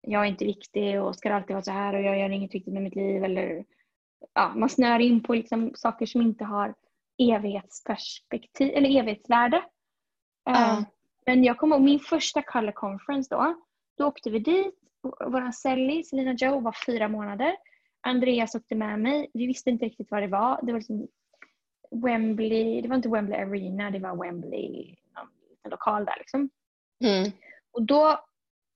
jag 0.00 0.22
är 0.22 0.26
inte 0.28 0.44
viktig 0.44 1.02
och 1.02 1.16
ska 1.16 1.34
alltid 1.34 1.54
vara 1.54 1.62
så 1.62 1.70
här 1.70 1.94
och 1.94 2.02
jag 2.02 2.18
gör 2.18 2.30
inget 2.30 2.54
viktigt 2.54 2.74
med 2.74 2.82
mitt 2.82 2.94
liv. 2.94 3.24
Eller, 3.24 3.64
ja, 4.34 4.52
man 4.56 4.68
snör 4.68 4.98
in 4.98 5.22
på 5.22 5.34
liksom 5.34 5.72
saker 5.74 6.06
som 6.06 6.22
inte 6.22 6.44
har 6.44 6.74
evighetsperspektiv 7.18 8.72
eller 8.74 9.00
evighetsvärde. 9.00 9.62
Mm. 10.50 10.84
men 11.26 11.44
jag 11.44 11.58
kommer 11.58 11.76
ihåg 11.76 11.84
min 11.84 12.00
första 12.00 12.42
color 12.42 12.72
conference 12.72 13.34
då. 13.34 13.54
Då 13.98 14.06
åkte 14.06 14.30
vi 14.30 14.38
dit. 14.38 14.74
Vår 15.02 15.52
Sally, 15.52 16.02
Selina 16.02 16.32
Joe, 16.32 16.60
var 16.60 16.76
fyra 16.86 17.08
månader. 17.08 17.56
Andreas 18.00 18.54
åkte 18.54 18.74
med 18.74 19.00
mig. 19.00 19.30
Vi 19.34 19.46
visste 19.46 19.70
inte 19.70 19.84
riktigt 19.84 20.10
vad 20.10 20.22
det 20.22 20.28
var. 20.28 20.60
Det 20.62 20.72
var 20.72 20.78
liksom 20.78 21.08
Wembley, 21.92 22.80
det 22.80 22.88
var 22.88 22.96
inte 22.96 23.08
Wembley 23.08 23.38
Arena, 23.40 23.90
det 23.90 23.98
var 23.98 24.16
Wembley, 24.16 24.96
någon 25.16 25.70
lokal 25.70 26.04
där 26.04 26.16
liksom. 26.18 26.50
Mm. 27.04 27.32
Och 27.72 27.82
då 27.82 28.24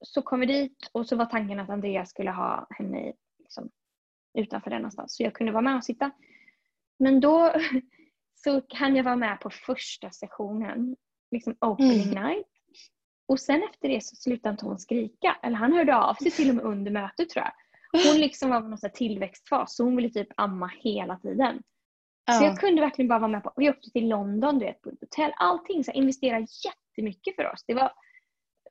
så 0.01 0.21
kom 0.21 0.39
vi 0.39 0.45
dit 0.45 0.89
och 0.91 1.07
så 1.07 1.15
var 1.15 1.25
tanken 1.25 1.59
att 1.59 1.69
Andreas 1.69 2.09
skulle 2.09 2.31
ha 2.31 2.67
henne 2.69 3.13
liksom, 3.39 3.69
utanför 4.33 4.69
den 4.69 4.81
någonstans. 4.81 5.15
Så 5.15 5.23
jag 5.23 5.33
kunde 5.33 5.51
vara 5.51 5.61
med 5.61 5.77
och 5.77 5.83
sitta. 5.83 6.11
Men 6.99 7.19
då 7.19 7.53
så 8.43 8.61
kan 8.61 8.95
jag 8.95 9.03
vara 9.03 9.15
med 9.15 9.39
på 9.39 9.49
första 9.49 10.11
sessionen, 10.11 10.95
liksom 11.31 11.55
opening 11.61 12.11
mm. 12.11 12.23
night. 12.23 12.47
Och 13.27 13.39
sen 13.39 13.63
efter 13.63 13.89
det 13.89 14.03
så 14.03 14.15
slutade 14.15 14.51
inte 14.51 14.65
hon 14.65 14.79
skrika. 14.79 15.37
Eller 15.43 15.55
han 15.55 15.73
hörde 15.73 15.95
av 15.95 16.13
sig 16.13 16.31
till 16.31 16.49
och 16.49 16.55
med 16.55 16.65
under 16.65 16.91
mötet 16.91 17.29
tror 17.29 17.45
jag. 17.45 17.53
Hon 18.05 18.17
liksom 18.21 18.49
var 18.49 18.59
i 18.59 18.63
någon 18.63 18.77
tillväxtfas 18.93 19.75
så 19.75 19.83
hon 19.83 19.95
ville 19.95 20.09
typ 20.09 20.27
amma 20.37 20.67
hela 20.67 21.19
tiden. 21.19 21.63
Så 22.31 22.43
jag 22.43 22.59
kunde 22.59 22.81
verkligen 22.81 23.09
bara 23.09 23.19
vara 23.19 23.31
med 23.31 23.43
på, 23.43 23.53
vi 23.55 23.69
åkte 23.69 23.89
till 23.89 24.07
London, 24.07 24.59
du 24.59 24.65
vet, 24.65 24.81
på 24.81 24.89
ett 24.89 25.01
hotell. 25.01 25.33
Allting, 25.35 25.83
så 25.83 25.91
investera 25.91 26.39
jättemycket 26.39 27.35
för 27.35 27.51
oss. 27.51 27.63
Det 27.67 27.73
var 27.73 27.91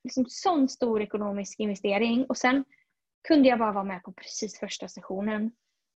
liksom 0.04 0.24
sån 0.28 0.68
stor 0.68 1.02
ekonomisk 1.02 1.60
investering. 1.60 2.26
Och 2.26 2.36
sen 2.36 2.64
kunde 3.28 3.48
jag 3.48 3.58
bara 3.58 3.72
vara 3.72 3.84
med 3.84 4.02
på 4.02 4.12
precis 4.12 4.58
första 4.58 4.88
sessionen. 4.88 5.52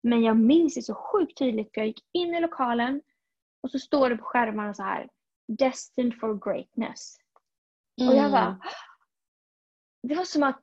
Men 0.02 0.22
jag 0.22 0.36
minns 0.36 0.74
det 0.74 0.82
så 0.82 0.94
sjukt 0.94 1.38
tydligt 1.38 1.74
för 1.74 1.80
jag 1.80 1.86
gick 1.86 2.04
in 2.12 2.34
i 2.34 2.40
lokalen 2.40 3.02
och 3.62 3.70
så 3.70 3.78
står 3.78 4.10
det 4.10 4.16
på 4.16 4.24
skärmarna 4.24 4.74
så 4.74 4.82
här 4.82 5.08
Destined 5.48 6.20
for 6.20 6.52
greatness. 6.52 7.16
Mm. 8.00 8.10
Och 8.10 8.16
jag 8.16 8.30
bara 8.30 8.46
mm. 8.46 8.58
Det 10.02 10.14
var 10.14 10.24
som 10.24 10.42
att 10.42 10.62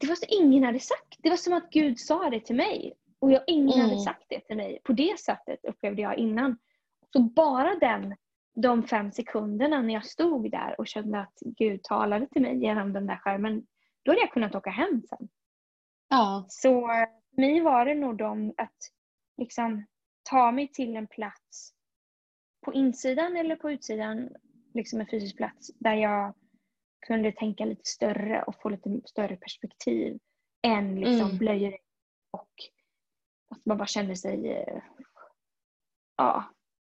det 0.00 0.06
var 0.06 0.14
som 0.14 0.28
ingen 0.30 0.64
hade 0.64 0.80
sagt. 0.80 1.16
Det 1.18 1.30
var 1.30 1.36
som 1.36 1.52
att 1.52 1.70
Gud 1.70 2.00
sa 2.00 2.30
det 2.30 2.40
till 2.40 2.56
mig. 2.56 2.94
Och 3.24 3.32
jag, 3.32 3.42
ingen 3.46 3.78
mm. 3.78 3.90
hade 3.90 4.00
sagt 4.00 4.24
det 4.28 4.40
till 4.40 4.56
mig. 4.56 4.80
På 4.84 4.92
det 4.92 5.20
sättet 5.20 5.64
upplevde 5.64 6.02
jag 6.02 6.18
innan. 6.18 6.58
Så 7.12 7.20
bara 7.20 7.74
den, 7.74 8.16
de 8.54 8.82
fem 8.82 9.12
sekunderna 9.12 9.82
när 9.82 9.94
jag 9.94 10.06
stod 10.06 10.50
där 10.50 10.74
och 10.78 10.86
kände 10.86 11.20
att 11.20 11.38
Gud 11.40 11.82
talade 11.82 12.26
till 12.26 12.42
mig 12.42 12.58
genom 12.58 12.92
den 12.92 13.06
där 13.06 13.16
skärmen, 13.16 13.66
då 14.02 14.12
hade 14.12 14.20
jag 14.20 14.32
kunnat 14.32 14.54
åka 14.54 14.70
hem 14.70 15.02
sen. 15.08 15.28
Ja. 16.08 16.46
Så 16.48 16.86
för 17.34 17.40
mig 17.40 17.60
var 17.60 17.86
det 17.86 17.94
nog 17.94 18.16
de 18.16 18.54
att 18.56 18.76
liksom 19.36 19.86
ta 20.22 20.52
mig 20.52 20.68
till 20.72 20.96
en 20.96 21.06
plats 21.06 21.72
på 22.64 22.72
insidan 22.72 23.36
eller 23.36 23.56
på 23.56 23.70
utsidan, 23.70 24.28
liksom 24.74 25.00
en 25.00 25.06
fysisk 25.06 25.36
plats 25.36 25.70
där 25.74 25.94
jag 25.94 26.34
kunde 27.06 27.32
tänka 27.32 27.64
lite 27.64 27.84
större 27.84 28.42
och 28.42 28.54
få 28.62 28.68
lite 28.68 29.00
större 29.04 29.36
perspektiv 29.36 30.18
än 30.62 31.00
liksom 31.00 31.26
mm. 31.26 31.38
blöjor 31.38 31.83
man 33.66 33.78
bara 33.78 33.86
kände 33.86 34.16
sig 34.16 34.52
eh, 34.52 34.82
ja, 36.16 36.44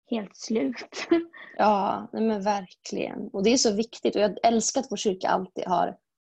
helt 0.09 0.37
slut. 0.37 0.75
ja, 1.57 2.07
men 2.11 2.41
verkligen. 2.41 3.29
Och 3.33 3.43
det 3.43 3.53
är 3.53 3.57
så 3.57 3.73
viktigt 3.73 4.15
och 4.15 4.21
jag 4.21 4.37
älskar 4.43 4.81
att 4.81 4.91
vår 4.91 4.97
kyrka 4.97 5.27
alltid 5.27 5.65
har 5.67 5.97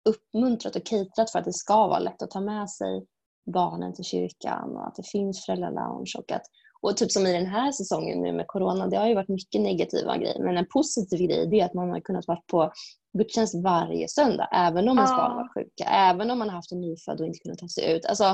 uppmuntrat 0.08 0.76
och 0.76 0.86
caterat 0.86 1.30
för 1.30 1.38
att 1.38 1.44
det 1.44 1.52
ska 1.52 1.86
vara 1.86 1.98
lätt 1.98 2.22
att 2.22 2.30
ta 2.30 2.40
med 2.40 2.70
sig 2.70 3.06
barnen 3.52 3.94
till 3.94 4.04
kyrkan 4.04 4.76
och 4.76 4.86
att 4.86 4.94
det 4.94 5.08
finns 5.08 5.46
föräldralounge 5.46 6.12
och 6.18 6.32
att 6.32 6.42
och 6.80 6.96
typ 6.96 7.12
som 7.12 7.26
i 7.26 7.32
den 7.32 7.46
här 7.46 7.72
säsongen 7.72 8.20
nu 8.22 8.32
med 8.32 8.46
corona, 8.46 8.86
det 8.86 8.96
har 8.96 9.08
ju 9.08 9.14
varit 9.14 9.28
mycket 9.28 9.60
negativa 9.60 10.16
grejer. 10.16 10.44
Men 10.44 10.56
en 10.56 10.66
positiv 10.66 11.18
grej 11.18 11.60
är 11.60 11.64
att 11.64 11.74
man 11.74 11.90
har 11.90 12.00
kunnat 12.00 12.26
vara 12.26 12.40
på 12.50 12.72
gudstjänst 13.18 13.54
varje 13.64 14.08
söndag. 14.08 14.48
Även 14.52 14.88
om 14.88 14.98
ens 14.98 15.10
barn 15.10 15.36
varit 15.36 15.54
sjuka. 15.54 15.84
Även 15.84 16.30
om 16.30 16.38
man 16.38 16.48
har 16.48 16.56
haft 16.56 16.72
en 16.72 16.80
nyfödd 16.80 17.20
och 17.20 17.26
inte 17.26 17.38
kunnat 17.38 17.58
ta 17.58 17.68
sig 17.68 17.96
ut. 17.96 18.06
Alltså, 18.06 18.24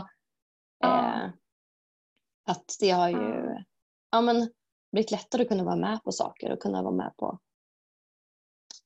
eh, 0.85 1.31
att 2.47 2.77
det 2.81 2.91
har 2.91 3.09
ju 3.09 3.57
ja, 4.11 4.21
men, 4.21 4.51
blivit 4.93 5.11
lättare 5.11 5.43
att 5.43 5.49
kunna 5.49 5.65
vara 5.65 5.77
med 5.77 6.03
på 6.05 6.13
saker 6.13 6.53
och 6.53 6.61
kunna 6.61 6.83
vara 6.83 6.95
med 6.95 7.13
på 7.17 7.39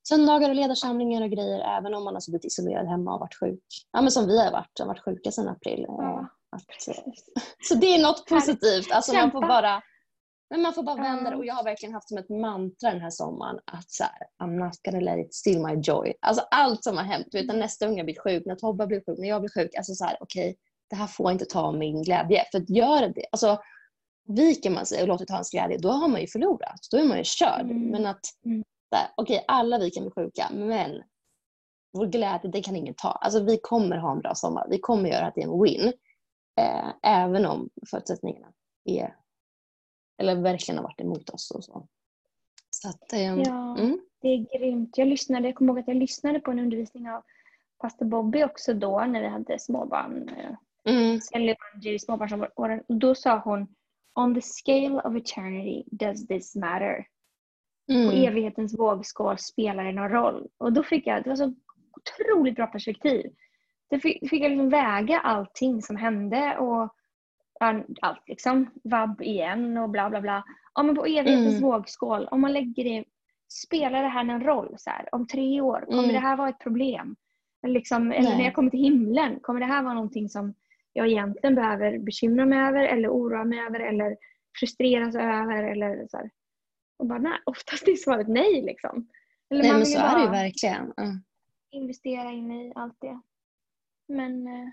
söndagar 0.09 0.49
och 0.49 0.55
ledarsamlingar 0.55 1.23
och 1.23 1.31
grejer 1.31 1.79
även 1.79 1.95
om 1.95 2.05
man 2.05 2.15
har 2.15 2.21
suttit 2.21 2.45
isolerad 2.45 2.87
hemma 2.87 3.15
och 3.15 3.21
varit 3.21 3.35
sjuk. 3.35 3.65
Ja, 3.93 4.01
men 4.01 4.11
som 4.11 4.27
vi 4.27 4.45
har 4.45 4.53
varit, 4.53 4.79
har 4.79 4.87
varit 4.87 5.05
sjuka 5.05 5.33
sedan 5.33 5.49
april. 5.49 5.85
Ja, 5.89 6.29
att, 6.51 6.65
så 7.69 7.75
det 7.75 7.87
är 7.87 8.03
något 8.03 8.27
positivt. 8.27 8.93
Alltså, 8.93 9.15
man 9.15 9.31
får 9.31 9.41
bara 9.41 9.83
men 10.51 10.63
man 10.63 10.75
får 10.75 10.83
bara 10.83 11.03
vända 11.03 11.31
det 11.31 11.37
och 11.37 11.47
jag 11.47 11.55
har 11.55 11.65
verkligen 11.65 11.95
haft 11.95 12.09
som 12.09 12.19
ett 12.19 12.29
mantra 12.29 12.91
den 12.91 13.01
här 13.01 13.11
sommaren 13.11 13.61
att 13.65 13.91
så 13.91 14.05
här, 14.05 14.13
I'm 14.43 14.65
not 14.65 14.83
gonna 14.83 15.01
let 15.01 15.27
it 15.27 15.35
steal 15.35 15.67
my 15.67 15.81
joy. 15.83 16.15
Alltså 16.21 16.47
allt 16.51 16.85
som 16.85 16.97
har 16.97 17.05
hänt. 17.05 17.27
Vet, 17.33 17.47
när 17.47 17.57
nästa 17.57 17.87
unge 17.87 18.05
blir 18.05 18.21
sjuk, 18.21 18.43
när 18.47 18.55
Tobbe 18.55 18.87
blir 18.87 19.03
sjuk, 19.07 19.19
när 19.19 19.29
jag 19.29 19.41
blir 19.41 19.51
sjuk. 19.51 19.75
Alltså 19.75 19.95
så 19.95 20.05
här, 20.05 20.17
okej, 20.21 20.51
okay, 20.51 20.57
det 20.91 20.97
här 20.97 21.07
får 21.07 21.33
inte 21.33 21.45
ta 21.45 21.73
min 21.73 22.03
glädje. 22.03 22.45
För 22.53 22.59
att 22.59 22.71
gör 22.71 23.09
det, 23.09 23.25
alltså 23.33 23.59
viker 24.29 24.71
man 24.71 24.87
sig 24.87 25.03
och 25.03 25.09
låter 25.09 25.25
ta 25.25 25.35
hans 25.35 25.51
glädje, 25.51 25.79
då 25.79 25.91
har 25.91 26.09
man 26.09 26.21
ju 26.21 26.27
förlorat. 26.27 26.81
Då 26.91 26.97
är 26.97 27.05
man 27.05 27.19
ju 27.19 27.25
körd. 27.25 27.71
Mm. 27.71 27.91
Men 27.91 28.07
att, 28.07 28.21
mm. 28.45 28.65
okej, 29.17 29.37
okay, 29.37 29.45
alla 29.49 29.79
vi 29.79 29.91
kan 29.91 30.03
bli 30.03 30.11
sjuka, 30.11 30.49
men 30.53 31.03
vår 31.93 32.07
glädje, 32.07 32.51
det 32.51 32.63
kan 32.63 32.77
ingen 32.77 32.95
ta. 32.95 33.09
Alltså 33.09 33.45
vi 33.45 33.59
kommer 33.63 33.97
ha 33.97 34.13
en 34.13 34.21
bra 34.21 34.35
sommar. 34.35 34.67
Vi 34.71 34.79
kommer 34.79 35.11
göra 35.11 35.27
att 35.27 35.35
det 35.35 35.43
är 35.43 35.47
en 35.47 35.63
win. 35.63 35.93
Eh, 36.61 36.89
även 37.03 37.47
om 37.47 37.71
förutsättningarna 37.91 38.53
är, 38.85 39.17
eller 40.19 40.35
verkligen 40.35 40.79
har 40.79 40.85
varit 40.85 41.01
emot 41.01 41.31
oss 41.31 41.51
och 41.51 41.65
så. 41.65 41.87
så 42.71 42.89
att, 42.89 43.13
eh, 43.13 43.35
ja, 43.41 43.79
mm. 43.79 44.01
det 44.21 44.29
är 44.29 44.59
grymt. 44.59 44.99
Jag 44.99 45.09
lyssnade, 45.09 45.49
jag 45.49 45.55
kommer 45.55 45.73
ihåg 45.73 45.81
att 45.81 45.89
jag 45.89 45.97
lyssnade 45.97 46.41
på 46.41 46.51
en 46.51 46.59
undervisning 46.59 47.11
av 47.11 47.23
pastor 47.79 48.07
Bobby 48.07 48.45
också 48.45 48.75
då 48.75 49.01
när 49.01 49.21
vi 49.21 49.29
hade 49.29 49.59
småbarn. 49.59 50.31
Mm. 50.85 51.21
Småbarnsåren. 51.99 52.83
Då 52.89 53.15
sa 53.15 53.39
hon 53.39 53.67
On 54.15 54.35
the 54.35 54.41
scale 54.43 55.01
of 55.05 55.17
eternity 55.17 55.85
does 55.91 56.27
this 56.27 56.57
matter? 56.57 57.07
Mm. 57.91 58.11
På 58.11 58.17
evighetens 58.17 58.79
vågskål 58.79 59.39
spelar 59.39 59.85
det 59.85 59.93
någon 59.93 60.09
roll? 60.09 60.49
Och 60.59 60.73
då 60.73 60.83
fick 60.83 61.07
jag, 61.07 61.23
det 61.23 61.29
var 61.29 61.37
så 61.37 61.55
otroligt 61.93 62.57
bra 62.57 62.67
perspektiv. 62.67 63.27
Då 63.91 63.99
fick, 63.99 64.31
fick 64.31 64.43
jag 64.43 64.51
liksom 64.51 64.71
väga 64.71 65.21
allting 65.21 65.83
som 65.83 65.97
hände 65.97 66.59
och 66.59 66.95
allt 68.01 68.29
liksom. 68.29 68.71
Vab 68.85 69.23
igen 69.23 69.77
och 69.79 69.91
bla 69.91 70.11
bla 70.11 70.21
bla. 70.21 70.45
Ja, 70.75 70.83
men 70.83 70.95
på 70.95 71.07
evighetens 71.07 71.49
mm. 71.49 71.61
vågskål, 71.61 72.29
om 72.31 72.41
man 72.41 72.53
lägger 72.53 72.85
det, 72.85 73.05
spelar 73.49 74.03
det 74.03 74.09
här 74.09 74.25
någon 74.25 74.45
roll? 74.45 74.75
Så 74.79 74.91
här, 74.91 75.09
om 75.15 75.27
tre 75.27 75.61
år, 75.61 75.81
kommer 75.81 76.03
mm. 76.03 76.15
det 76.15 76.21
här 76.21 76.37
vara 76.37 76.49
ett 76.49 76.59
problem? 76.59 77.17
Liksom, 77.67 78.13
eller 78.13 78.37
när 78.37 78.45
jag 78.45 78.55
kommer 78.55 78.71
till 78.71 78.81
himlen, 78.81 79.41
kommer 79.41 79.61
det 79.61 79.67
här 79.67 79.83
vara 79.83 79.95
någonting 79.95 80.29
som 80.29 80.55
jag 80.99 81.09
egentligen 81.09 81.55
behöver 81.55 81.99
bekymra 81.99 82.47
mig 82.47 82.59
över 82.59 82.85
eller 82.85 83.09
oroa 83.09 83.45
mig 83.45 83.61
över 83.61 83.81
eller 83.81 84.17
frustreras 84.61 85.15
över. 85.15 85.63
Eller 85.63 86.07
så 86.09 86.17
här. 86.17 86.31
Och 86.99 87.07
bara, 87.07 87.19
nej, 87.19 87.39
oftast 87.47 87.89
är 87.89 87.95
svaret 87.95 88.29
nej. 88.29 88.63
Liksom. 88.63 89.09
Eller 89.51 89.63
nej 89.63 89.73
men 89.73 89.87
så 89.87 89.99
är 89.99 90.17
det 90.17 90.25
ju 90.25 90.31
verkligen. 90.31 90.93
Mm. 90.97 91.25
Investera 91.71 92.31
in 92.31 92.53
i 92.53 92.73
allt 92.75 92.97
det. 93.01 93.21
Men 94.09 94.47
äh, 94.47 94.69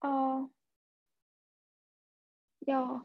ja. 0.00 0.50
Ja. 2.58 3.04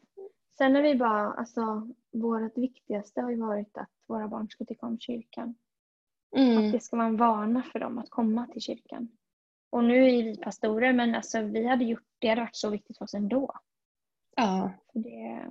Sen 0.57 0.75
är 0.75 0.81
vi 0.81 0.95
bara, 0.95 1.33
alltså 1.33 1.88
vårt 2.12 2.57
viktigaste 2.57 3.21
har 3.21 3.29
ju 3.29 3.38
varit 3.38 3.77
att 3.77 3.91
våra 4.07 4.27
barn 4.27 4.49
ska 4.49 4.65
tycka 4.65 4.85
om 4.85 4.99
kyrkan. 4.99 5.55
Mm. 6.38 6.57
Att 6.57 6.71
det 6.71 6.79
ska 6.79 6.97
vara 6.97 7.07
en 7.07 7.17
vana 7.17 7.63
för 7.63 7.79
dem 7.79 7.97
att 7.97 8.09
komma 8.09 8.47
till 8.47 8.62
kyrkan. 8.62 9.18
Och 9.69 9.84
nu 9.84 10.03
är 10.03 10.23
vi 10.23 10.38
pastorer 10.38 10.93
men 10.93 11.15
alltså 11.15 11.41
vi 11.41 11.67
hade 11.67 11.86
gjort, 11.86 12.08
det 12.19 12.27
hade 12.27 12.41
varit 12.41 12.55
så 12.55 12.69
viktigt 12.69 12.97
för 12.97 13.05
oss 13.05 13.13
ändå. 13.13 13.51
Ja. 14.36 14.71
Så 14.93 14.99
det, 14.99 15.47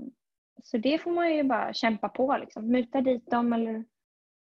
så 0.63 0.79
det 0.79 0.99
får 0.99 1.11
man 1.11 1.35
ju 1.35 1.43
bara 1.43 1.73
kämpa 1.73 2.09
på 2.09 2.37
liksom. 2.37 2.69
Muta 2.69 3.01
dit 3.01 3.31
dem 3.31 3.53
eller 3.53 3.85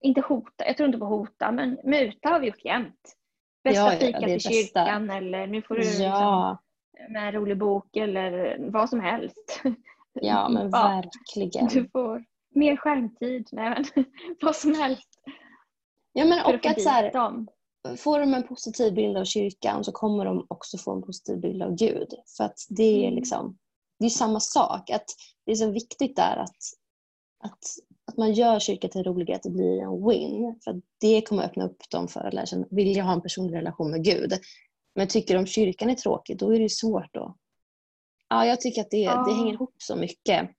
inte 0.00 0.20
hota, 0.20 0.66
jag 0.66 0.76
tror 0.76 0.86
inte 0.86 0.98
på 0.98 1.06
hota 1.06 1.52
men 1.52 1.78
muta 1.84 2.28
har 2.28 2.40
vi 2.40 2.46
gjort 2.46 2.64
jämt. 2.64 3.14
Bästa 3.64 3.80
ja, 3.80 3.92
ja, 3.92 3.98
fika 3.98 4.18
till 4.18 4.28
bästa. 4.28 4.50
kyrkan 4.50 5.10
eller 5.10 5.46
nu 5.46 5.62
får 5.62 5.74
du 5.74 5.82
ja. 5.82 5.88
liksom, 5.88 7.12
med 7.12 7.26
en 7.28 7.32
rolig 7.32 7.58
bok 7.58 7.96
eller 7.96 8.56
vad 8.70 8.90
som 8.90 9.00
helst. 9.00 9.62
Ja, 10.12 10.48
men 10.48 10.70
Ja. 10.72 11.02
verkligen. 11.02 11.66
Du 11.68 11.88
får 11.88 12.24
mer 12.50 12.76
skärmtid, 12.76 13.48
nej 13.52 13.70
men 13.70 14.04
vad 14.40 14.56
som 14.56 14.74
helst. 14.74 15.22
Ja, 16.12 16.24
men 16.24 16.54
och 16.54 16.66
att 16.66 16.82
så 16.82 16.88
här, 16.88 17.12
dem. 17.12 17.48
Får 17.96 18.18
de 18.20 18.34
en 18.34 18.42
positiv 18.48 18.94
bild 18.94 19.16
av 19.16 19.24
kyrkan 19.24 19.84
så 19.84 19.92
kommer 19.92 20.24
de 20.24 20.46
också 20.50 20.78
få 20.78 20.92
en 20.92 21.02
positiv 21.02 21.40
bild 21.40 21.62
av 21.62 21.74
Gud. 21.74 22.08
För 22.36 22.44
att 22.44 22.58
det 22.68 22.82
är 22.82 23.02
Mm. 23.02 23.14
liksom, 23.14 23.58
det 23.98 24.04
är 24.06 24.10
samma 24.10 24.40
sak. 24.40 24.90
Att 24.90 25.04
det 25.46 25.52
är 25.52 25.56
så 25.56 25.70
viktigt 25.70 26.16
där 26.16 26.36
att, 26.36 26.56
att, 27.44 27.58
att 28.06 28.16
man 28.16 28.32
gör 28.32 28.58
kyrkan 28.58 28.90
till 28.90 29.04
roligare, 29.04 29.36
att 29.36 29.42
det 29.42 29.50
blir 29.50 29.78
en 29.82 30.08
win. 30.08 30.60
För 30.64 30.82
det 31.00 31.20
kommer 31.22 31.42
öppna 31.42 31.64
upp 31.64 31.90
dem 31.90 32.08
för 32.08 32.20
att 32.20 32.34
lära 32.34 32.46
känna, 32.46 32.66
vilja 32.70 33.02
ha 33.02 33.12
en 33.12 33.22
personlig 33.22 33.54
relation 33.56 33.90
med 33.90 34.04
Gud. 34.04 34.32
Men 34.94 35.08
tycker 35.08 35.34
de 35.34 35.46
kyrkan 35.46 35.90
är 35.90 35.94
tråkig, 35.94 36.38
då 36.38 36.54
är 36.54 36.58
det 36.60 36.68
svårt 36.72 37.14
då. 37.14 37.36
Ja, 38.28 38.46
jag 38.46 38.60
tycker 38.60 38.80
att 38.80 38.90
det, 38.90 38.98
Ja. 38.98 39.24
det 39.28 39.34
hänger 39.34 39.52
ihop 39.52 39.74
så 39.78 39.96
mycket. 39.96 40.50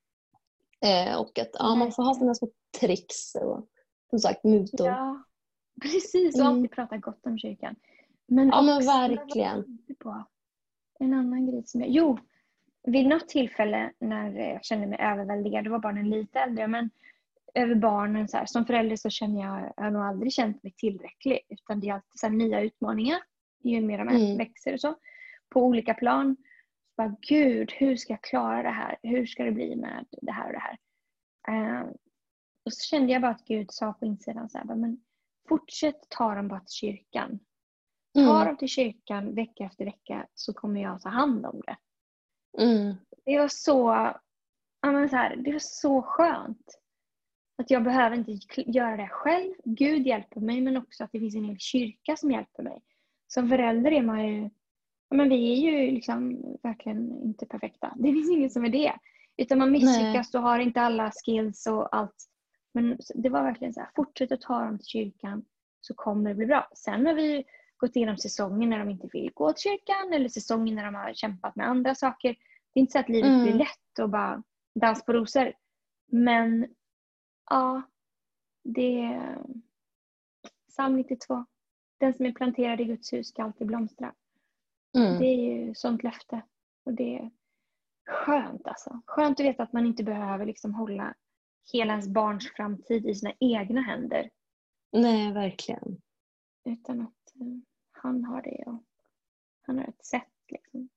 Eh, 0.85 1.15
och 1.15 1.39
att 1.39 1.49
ja, 1.53 1.75
man 1.75 1.91
får 1.91 2.03
ha 2.03 2.15
sina 2.15 2.35
små 2.35 2.49
tricks 2.79 3.35
och 3.35 3.67
som 4.09 4.19
sagt 4.19 4.43
mutor. 4.43 4.87
Ja, 4.87 5.23
precis. 5.81 6.35
Och 6.35 6.41
Mm. 6.45 6.53
alltid 6.53 6.71
prata 6.71 6.97
gott 6.97 7.25
om 7.25 7.37
kyrkan. 7.37 7.75
Men 8.27 8.47
Ja, 8.47 8.61
men 8.61 8.85
verkligen. 8.85 9.77
På? 9.99 10.23
En 10.99 11.13
annan 11.13 11.47
grej 11.51 11.63
som 11.65 11.81
jag... 11.81 11.89
Jo, 11.89 12.17
vid 12.83 13.07
något 13.07 13.27
tillfälle 13.27 13.93
när 13.99 14.31
jag 14.39 14.65
kände 14.65 14.87
mig 14.87 14.99
överväldigad, 15.01 15.63
då 15.65 15.71
var 15.71 15.79
barnen 15.79 16.09
lite 16.09 16.39
äldre, 16.39 16.67
men 16.67 16.89
över 17.53 17.75
barnen 17.75 18.27
så 18.27 18.37
här, 18.37 18.45
som 18.45 18.65
förälder 18.65 18.95
så 18.95 19.09
känner 19.09 19.41
jag, 19.41 19.73
jag 19.77 19.83
har 19.83 19.91
nog 19.91 20.01
aldrig 20.01 20.33
känt 20.33 20.63
mig 20.63 20.71
tillräcklig. 20.77 21.39
Utan 21.49 21.79
det 21.79 21.89
är 21.89 21.93
alltid 21.93 22.19
så 22.19 22.29
nya 22.29 22.61
utmaningar 22.61 23.19
ju 23.63 23.81
mer 23.81 23.97
de 23.97 24.07
Mm. 24.07 24.37
växer 24.37 24.73
och 24.73 24.79
så. 24.81 24.95
På 25.49 25.63
olika 25.65 25.93
plan. 25.93 26.35
Så 26.89 26.93
bara, 26.97 27.15
Gud, 27.21 27.71
hur 27.71 27.95
ska 27.95 28.13
jag 28.13 28.21
klara 28.23 28.63
det 28.63 28.69
här? 28.69 28.97
Hur 29.03 29.25
ska 29.25 29.43
det 29.43 29.51
bli 29.51 29.75
med 29.75 30.05
det 30.21 30.31
här 30.31 30.45
och 30.47 30.53
det 30.53 30.59
här? 30.59 30.77
Eh, 31.47 31.87
och 32.65 32.73
så 32.73 32.79
kände 32.95 33.13
jag 33.13 33.21
bara 33.21 33.31
att 33.31 33.45
Gud 33.45 33.71
sa 33.71 33.93
på 33.93 34.05
insidan 34.05 34.49
så 34.49 34.57
här, 34.57 34.65
men 34.65 35.01
fortsätt 35.49 36.09
ta 36.09 36.35
dem 36.35 36.47
bara 36.47 36.59
till 36.59 36.73
kyrkan. 36.73 37.39
Ta 38.13 38.19
Mm. 38.21 38.45
dem 38.47 38.57
till 38.57 38.67
kyrkan 38.67 39.35
vecka 39.35 39.63
efter 39.63 39.85
vecka 39.85 40.27
så 40.35 40.53
kommer 40.53 40.81
jag 40.81 41.01
ta 41.01 41.09
hand 41.09 41.45
om 41.45 41.61
det. 41.65 41.77
Mm. 42.63 42.95
Det 43.25 43.39
var 43.39 43.47
så, 43.47 43.87
ja, 44.81 44.91
men 44.91 45.09
så 45.09 45.15
här, 45.15 45.35
det 45.35 45.51
var 45.51 45.59
så 45.59 46.01
skönt. 46.01 46.79
Att 47.57 47.71
jag 47.71 47.83
behöver 47.83 48.15
inte 48.17 48.39
göra 48.55 48.97
det 48.97 49.07
själv. 49.07 49.53
Gud 49.65 50.07
hjälper 50.07 50.39
mig 50.39 50.61
men 50.61 50.77
också 50.77 51.03
att 51.03 51.11
det 51.11 51.19
finns 51.19 51.35
en 51.35 51.43
hel 51.45 51.59
kyrka 51.59 52.15
som 52.15 52.31
hjälper 52.31 52.63
mig. 52.63 52.81
Som 53.27 53.49
förälder 53.49 53.91
är 53.91 54.01
man 54.01 54.27
ju, 54.27 54.41
ja, 55.09 55.15
men 55.17 55.29
vi 55.29 55.53
är 55.53 55.71
ju 55.71 55.91
liksom 55.91 56.41
verkligen 56.63 57.21
inte 57.23 57.45
perfekta. 57.45 57.93
Det 57.95 58.13
finns 58.13 58.29
ingen 58.29 58.49
som 58.49 58.65
är 58.65 58.69
det. 58.69 58.93
Utan 59.37 59.57
man 59.57 59.71
misslyckas 59.71 60.35
och 60.35 60.41
har 60.41 60.59
inte 60.59 60.81
alla 60.81 61.11
skills 61.25 61.67
och 61.67 61.95
allt. 61.95 62.25
Men 62.73 62.97
det 63.15 63.29
var 63.29 63.43
verkligen 63.43 63.73
så 63.73 63.79
här, 63.79 63.89
fortsätt 63.95 64.31
att 64.31 64.41
ta 64.41 64.59
dem 64.65 64.77
till 64.77 64.87
kyrkan 64.87 65.45
så 65.81 65.93
kommer 65.93 66.29
det 66.29 66.35
bli 66.35 66.45
bra. 66.45 66.69
Sen 66.75 67.05
har 67.05 67.13
vi 67.13 67.43
gått 67.77 67.95
igenom 67.95 68.17
säsongen 68.17 68.69
när 68.69 68.79
de 68.79 68.89
inte 68.89 69.09
vill 69.13 69.31
gå 69.33 69.53
till 69.53 69.61
kyrkan 69.61 70.13
eller 70.13 70.29
säsongen 70.29 70.75
när 70.75 70.85
de 70.85 70.95
har 70.95 71.13
kämpat 71.13 71.55
med 71.55 71.67
andra 71.67 71.95
saker. 71.95 72.35
Det 72.73 72.79
är 72.79 72.81
inte 72.81 72.91
så 72.91 72.99
att 72.99 73.09
livet 73.09 73.29
Mm. 73.29 73.43
blir 73.43 73.53
lätt 73.53 73.99
och 74.01 74.09
bara 74.09 74.43
dans 74.75 75.05
på 75.05 75.13
rosor. 75.13 75.53
Men 76.11 76.67
ja, 77.49 77.81
det 78.63 79.01
är 79.01 79.37
psalm 80.67 80.95
92. 80.95 81.45
Den 81.97 82.13
som 82.13 82.25
är 82.25 82.31
planterad 82.31 82.81
i 82.81 82.85
Guds 82.85 83.13
hus 83.13 83.27
ska 83.27 83.43
alltid 83.43 83.67
blomstra. 83.67 84.13
Mm. 84.97 85.19
Det 85.19 85.25
är 85.25 85.35
ju 85.35 85.75
sånt 85.75 86.03
löfte. 86.03 86.41
Och 86.85 86.93
det 86.93 87.17
är 87.17 87.31
skönt 88.07 88.67
alltså. 88.67 89.01
Skönt 89.05 89.39
att 89.39 89.45
veta 89.45 89.63
att 89.63 89.73
man 89.73 89.85
inte 89.85 90.03
behöver 90.03 90.45
liksom 90.45 90.73
hålla 90.73 91.13
hela 91.73 91.93
ens 91.93 92.07
barns 92.07 92.51
framtid 92.51 93.05
i 93.05 93.15
sina 93.15 93.33
egna 93.39 93.81
händer. 93.81 94.29
Nej, 94.91 95.31
verkligen. 95.31 96.01
Utan 96.65 97.01
att 97.01 97.35
eh, 97.35 97.47
han 97.91 98.23
har 98.25 98.41
det 98.41 98.63
och 98.65 98.83
han 99.61 99.77
har 99.77 99.85
ett 99.85 100.05
sätt. 100.05 100.23
Liksom. 100.47 100.89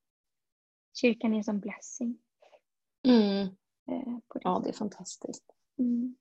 Kyrkan 1.00 1.35
är 1.35 1.42
som 1.42 1.61
blessing. 1.61 2.18
Mm. 3.06 3.40
Eh, 3.90 4.18
det 4.35 4.40
Ja, 4.42 4.61
det 4.64 4.68
är 4.68 4.72
fantastiskt. 4.72 5.44
Mm. 5.78 6.16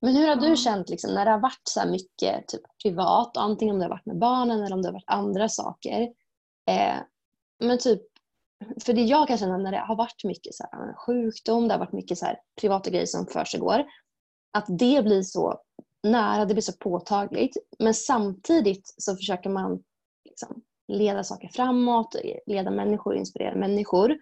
Men 0.00 0.16
hur 0.16 0.28
har 0.28 0.36
du 0.36 0.48
Ja. 0.48 0.56
känt 0.56 0.88
liksom, 0.88 1.14
när 1.14 1.24
det 1.24 1.30
har 1.30 1.38
varit 1.40 1.60
så 1.68 1.80
här 1.80 1.90
mycket 1.90 2.48
typ, 2.48 2.62
privat, 2.82 3.36
antingen 3.36 3.74
om 3.74 3.78
det 3.78 3.84
har 3.84 3.90
varit 3.90 4.06
med 4.06 4.18
barnen 4.18 4.62
eller 4.62 4.76
om 4.76 4.82
det 4.82 4.88
har 4.88 4.92
varit 4.92 5.04
andra 5.10 5.48
saker? 5.48 6.00
Eh, 6.66 6.96
men 7.58 7.78
typ, 7.78 8.02
för 8.84 8.92
det 8.92 9.02
jag 9.02 9.28
kan 9.28 9.38
känna 9.38 9.56
när 9.56 9.72
det 9.72 9.78
har 9.78 9.96
varit 9.96 10.24
mycket 10.24 10.54
så 10.54 10.64
här, 10.72 10.88
eh, 10.88 10.94
sjukdom, 10.94 11.68
det 11.68 11.74
har 11.74 11.78
varit 11.78 11.92
mycket 11.92 12.18
så 12.18 12.26
här, 12.26 12.38
privata 12.60 12.90
grejer 12.90 13.06
som 13.06 13.26
försiggår, 13.26 13.84
att 14.52 14.66
det 14.68 15.04
blir 15.04 15.22
så 15.22 15.60
nära, 16.02 16.44
det 16.44 16.54
blir 16.54 16.62
så 16.62 16.72
påtagligt. 16.72 17.56
Men 17.78 17.94
samtidigt 17.94 18.94
så 18.98 19.16
försöker 19.16 19.50
man 19.50 19.82
liksom, 20.24 20.62
leda 20.88 21.24
saker 21.24 21.48
framåt, 21.48 22.16
leda 22.46 22.70
människor, 22.70 23.16
inspirera 23.16 23.54
människor. 23.54 24.16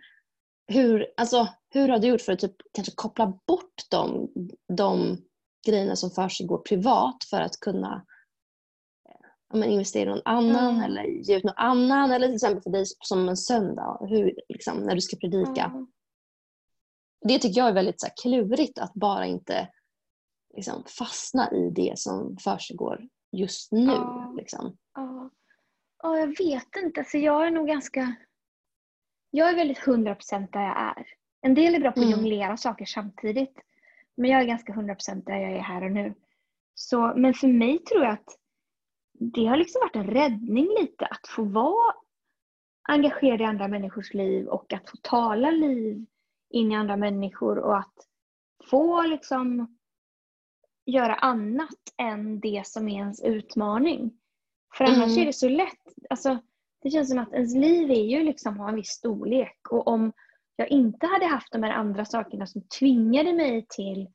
Hur, 0.66 1.06
alltså, 1.16 1.48
hur 1.70 1.88
har 1.88 1.98
du 1.98 2.08
gjort 2.08 2.20
för 2.20 2.32
att 2.32 2.38
typ, 2.38 2.56
kanske 2.72 2.92
koppla 2.94 3.26
bort 3.46 3.74
de, 3.90 4.28
de 4.76 5.18
grejerna 5.66 5.96
som 5.96 6.10
försiggår 6.10 6.58
privat 6.58 7.24
för 7.30 7.40
att 7.40 7.60
kunna 7.60 7.94
eh, 7.94 8.02
men 9.54 9.70
investera 9.70 10.02
i 10.10 10.12
någon 10.12 10.22
annan 10.24 10.74
Mm. 10.74 10.82
eller 10.82 11.04
ge 11.04 11.36
ut 11.36 11.44
någon 11.44 11.54
annan. 11.56 12.10
Eller 12.10 12.26
till 12.26 12.34
exempel 12.34 12.62
för 12.62 12.70
dig 12.70 12.84
som 12.86 13.28
en 13.28 13.36
söndag, 13.36 13.98
hur, 14.00 14.34
liksom, 14.48 14.78
när 14.78 14.94
du 14.94 15.00
ska 15.00 15.16
predika. 15.16 15.70
Ja. 15.74 15.86
Det 17.28 17.38
tycker 17.38 17.60
jag 17.60 17.68
är 17.68 17.72
väldigt 17.74 18.00
så 18.00 18.06
här, 18.06 18.14
klurigt 18.22 18.78
att 18.78 18.94
bara 18.94 19.26
inte 19.26 19.68
liksom, 20.56 20.84
fastna 20.98 21.50
i 21.52 21.70
det 21.70 21.98
som 21.98 22.36
försiggår 22.36 23.08
just 23.32 23.72
nu. 23.72 23.92
Ja. 23.92 24.34
Liksom. 24.36 24.76
Ja. 24.94 25.30
ja, 26.02 26.18
jag 26.18 26.26
vet 26.38 26.76
inte. 26.84 27.00
Alltså 27.00 27.18
jag 27.18 27.46
är 27.46 27.50
nog 27.50 27.66
ganska... 27.66 28.14
Jag 29.30 29.48
är 29.48 29.54
väldigt 29.56 29.78
100% 29.78 30.48
där 30.52 30.60
jag 30.62 30.78
är. 30.78 31.06
En 31.40 31.54
del 31.54 31.74
är 31.74 31.80
bra 31.80 31.92
på 31.92 32.00
att 32.00 32.06
Mm. 32.06 32.18
jonglera 32.18 32.56
saker 32.56 32.84
samtidigt. 32.84 33.54
Men 34.16 34.30
jag 34.30 34.40
är 34.40 34.44
ganska 34.44 34.72
100% 34.72 35.24
där 35.26 35.36
jag 35.36 35.52
är 35.52 35.58
här 35.60 35.84
och 35.84 35.92
nu. 35.92 36.14
Så, 36.74 37.12
men 37.16 37.34
för 37.34 37.48
mig 37.48 37.78
tror 37.78 38.02
jag 38.04 38.12
att 38.12 38.28
det 39.18 39.46
har 39.46 39.56
liksom 39.56 39.80
varit 39.80 39.96
en 39.96 40.14
räddning 40.14 40.68
lite 40.80 41.06
att 41.06 41.28
få 41.28 41.44
vara 41.44 41.94
engagerad 42.88 43.40
i 43.40 43.44
andra 43.44 43.68
människors 43.68 44.14
liv 44.14 44.46
och 44.46 44.72
att 44.72 44.90
få 44.90 44.96
tala 45.02 45.50
liv 45.50 46.06
in 46.50 46.72
i 46.72 46.74
andra 46.74 46.96
människor 46.96 47.58
och 47.58 47.78
att 47.78 47.94
få 48.70 49.02
liksom 49.02 49.76
göra 50.86 51.14
annat 51.14 51.80
än 51.96 52.40
det 52.40 52.62
som 52.66 52.88
är 52.88 52.98
ens 52.98 53.22
utmaning. 53.22 54.20
För 54.74 54.84
annars 54.84 55.10
Mm. 55.10 55.22
är 55.22 55.26
det 55.26 55.32
så 55.32 55.48
lätt. 55.48 55.94
Alltså, 56.10 56.38
det 56.82 56.90
känns 56.90 57.08
som 57.08 57.18
att 57.18 57.32
ens 57.32 57.54
liv 57.54 57.90
är 57.90 58.04
ju 58.04 58.22
liksom 58.22 58.58
har 58.58 58.68
en 58.68 58.74
viss 58.74 58.88
storlek 58.88 59.58
och 59.70 59.88
om 59.88 60.12
jag 60.56 60.68
inte 60.68 61.06
hade 61.06 61.26
haft 61.26 61.52
de 61.52 61.62
här 61.62 61.72
andra 61.72 62.04
sakerna 62.04 62.46
som 62.46 62.62
tvingade 62.78 63.32
mig 63.32 63.66
till 63.68 64.08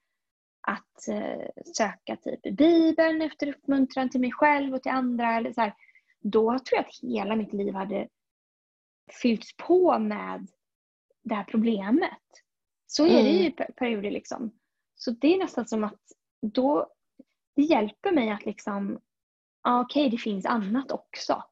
att 0.62 1.08
eh, 1.08 1.64
söka 1.76 2.16
typ 2.16 2.46
i 2.46 2.52
Bibeln 2.52 3.22
efter 3.22 3.48
uppmuntran 3.48 4.10
till 4.10 4.22
mig 4.22 4.32
själv 4.32 4.74
och 4.76 4.84
till 4.84 4.92
andra. 4.92 5.34
Eller 5.36 5.54
så 5.54 5.62
här, 5.62 5.74
då 6.20 6.50
tror 6.60 6.78
jag 6.78 6.86
att 6.86 7.00
hela 7.12 7.36
mitt 7.36 7.54
liv 7.54 7.74
hade 7.74 8.08
fyllts 9.22 9.58
på 9.58 10.00
med 10.00 10.48
det 11.24 11.36
här 11.36 11.44
problemet. 11.44 12.20
Så 12.88 13.06
är 13.06 13.24
det 13.24 13.30
ju 13.30 13.46
i 13.48 13.52
per- 13.52 13.72
perioder. 13.72 14.12
liksom. 14.12 14.52
Så 14.96 15.12
det 15.12 15.34
är 15.34 15.38
nästan 15.38 15.68
som 15.68 15.84
att 15.84 16.02
då, 16.42 16.88
det 17.56 17.62
hjälper 17.62 18.12
mig 18.12 18.30
att 18.30 18.46
liksom, 18.46 19.00
ja, 19.64 19.82
okej 19.82 20.10
det 20.10 20.18
finns 20.18 20.46
annat 20.46 20.92
också. 20.92 21.44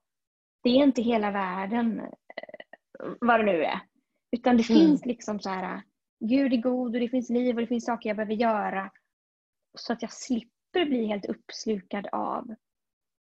Det 0.64 0.70
är 0.70 0.84
inte 0.84 1.02
hela 1.02 1.32
världen, 1.32 2.00
eh, 2.00 3.10
vad 3.22 3.40
det 3.40 3.46
nu 3.46 3.64
är. 3.64 3.80
Utan 4.32 4.58
det 4.58 4.70
Mm. 4.70 4.82
finns 4.82 5.06
liksom 5.06 5.40
så 5.40 5.50
här, 5.50 5.82
Gud 6.20 6.54
är 6.54 6.58
god 6.58 6.96
och 6.96 7.02
det 7.02 7.10
finns 7.10 7.30
liv 7.30 7.56
och 7.56 7.62
det 7.62 7.68
finns 7.68 7.86
saker 7.86 8.10
jag 8.10 8.16
behöver 8.18 8.34
göra. 8.34 8.92
Så 9.74 9.94
att 9.94 10.02
jag 10.02 10.14
slipper 10.14 10.86
bli 10.86 11.06
helt 11.06 11.26
uppslukad 11.26 12.08
av 12.12 12.50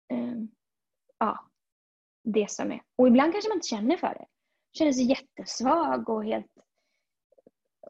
eh, 0.09 0.35
ja, 1.19 1.45
det 2.25 2.51
som 2.51 2.73
är. 2.73 2.83
Och 2.97 3.09
ibland 3.09 3.33
kanske 3.33 3.49
man 3.51 3.57
inte 3.57 3.69
känner 3.69 3.97
för 3.97 4.09
det. 4.09 4.27
Känner 4.73 4.93
sig 4.93 5.05
jättesvag 5.05 6.09
och 6.09 6.25
helt 6.25 6.47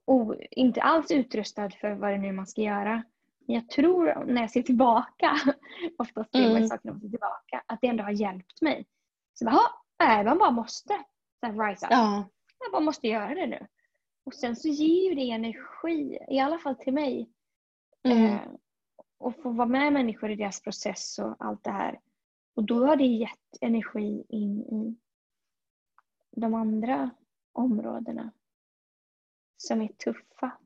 o, 0.04 0.34
inte 0.50 0.82
alls 0.82 1.10
utrustad 1.10 1.70
för 1.70 1.92
vad 1.92 2.10
det 2.10 2.18
nu 2.18 2.28
är 2.28 2.32
man 2.32 2.46
ska 2.46 2.60
göra. 2.60 3.02
Men 3.46 3.54
jag 3.56 3.68
tror 3.68 4.24
när 4.24 4.40
jag 4.40 4.50
ser 4.50 4.62
tillbaka, 4.62 5.36
oftast 5.98 6.34
Mm. 6.34 6.68
saker 6.68 6.86
när 6.86 6.92
man 6.92 7.00
ser 7.00 7.08
tillbaka, 7.10 7.62
att 7.66 7.80
det 7.80 7.86
ändå 7.86 8.04
har 8.04 8.10
hjälpt 8.10 8.60
mig. 8.62 8.86
Så 9.34 9.44
bara, 9.44 9.58
nej, 9.98 10.24
man 10.24 10.38
bara 10.38 10.50
måste 10.50 10.94
så 11.40 11.46
här, 11.46 11.68
rise 11.68 11.86
up. 11.86 11.92
Ja. 11.92 12.28
Jag 12.58 12.72
bara 12.72 12.80
måste 12.82 13.08
göra 13.08 13.34
det 13.34 13.46
nu. 13.46 13.66
Och 14.32 14.36
sen 14.36 14.56
så 14.56 14.68
ger 14.68 15.08
ju 15.08 15.14
det 15.14 15.30
energi, 15.30 16.18
i 16.28 16.38
alla 16.38 16.58
fall 16.58 16.76
till 16.76 16.92
mig. 16.92 17.30
Mm. 18.02 18.24
Eh, 18.24 18.40
och 19.18 19.42
få 19.42 19.50
vara 19.50 19.68
med 19.68 19.92
människor 19.92 20.30
i 20.30 20.36
deras 20.36 20.60
process 20.62 21.18
och 21.18 21.36
allt 21.38 21.64
det 21.64 21.70
här. 21.70 22.00
Och 22.54 22.64
då 22.64 22.86
har 22.86 22.96
det 22.96 23.04
gett 23.04 23.58
energi 23.60 24.24
in 24.28 24.60
i 24.60 24.96
de 26.30 26.54
andra 26.54 27.10
områdena. 27.52 28.32
som 29.56 29.80
är 29.82 29.88
tuffa. 29.88 30.58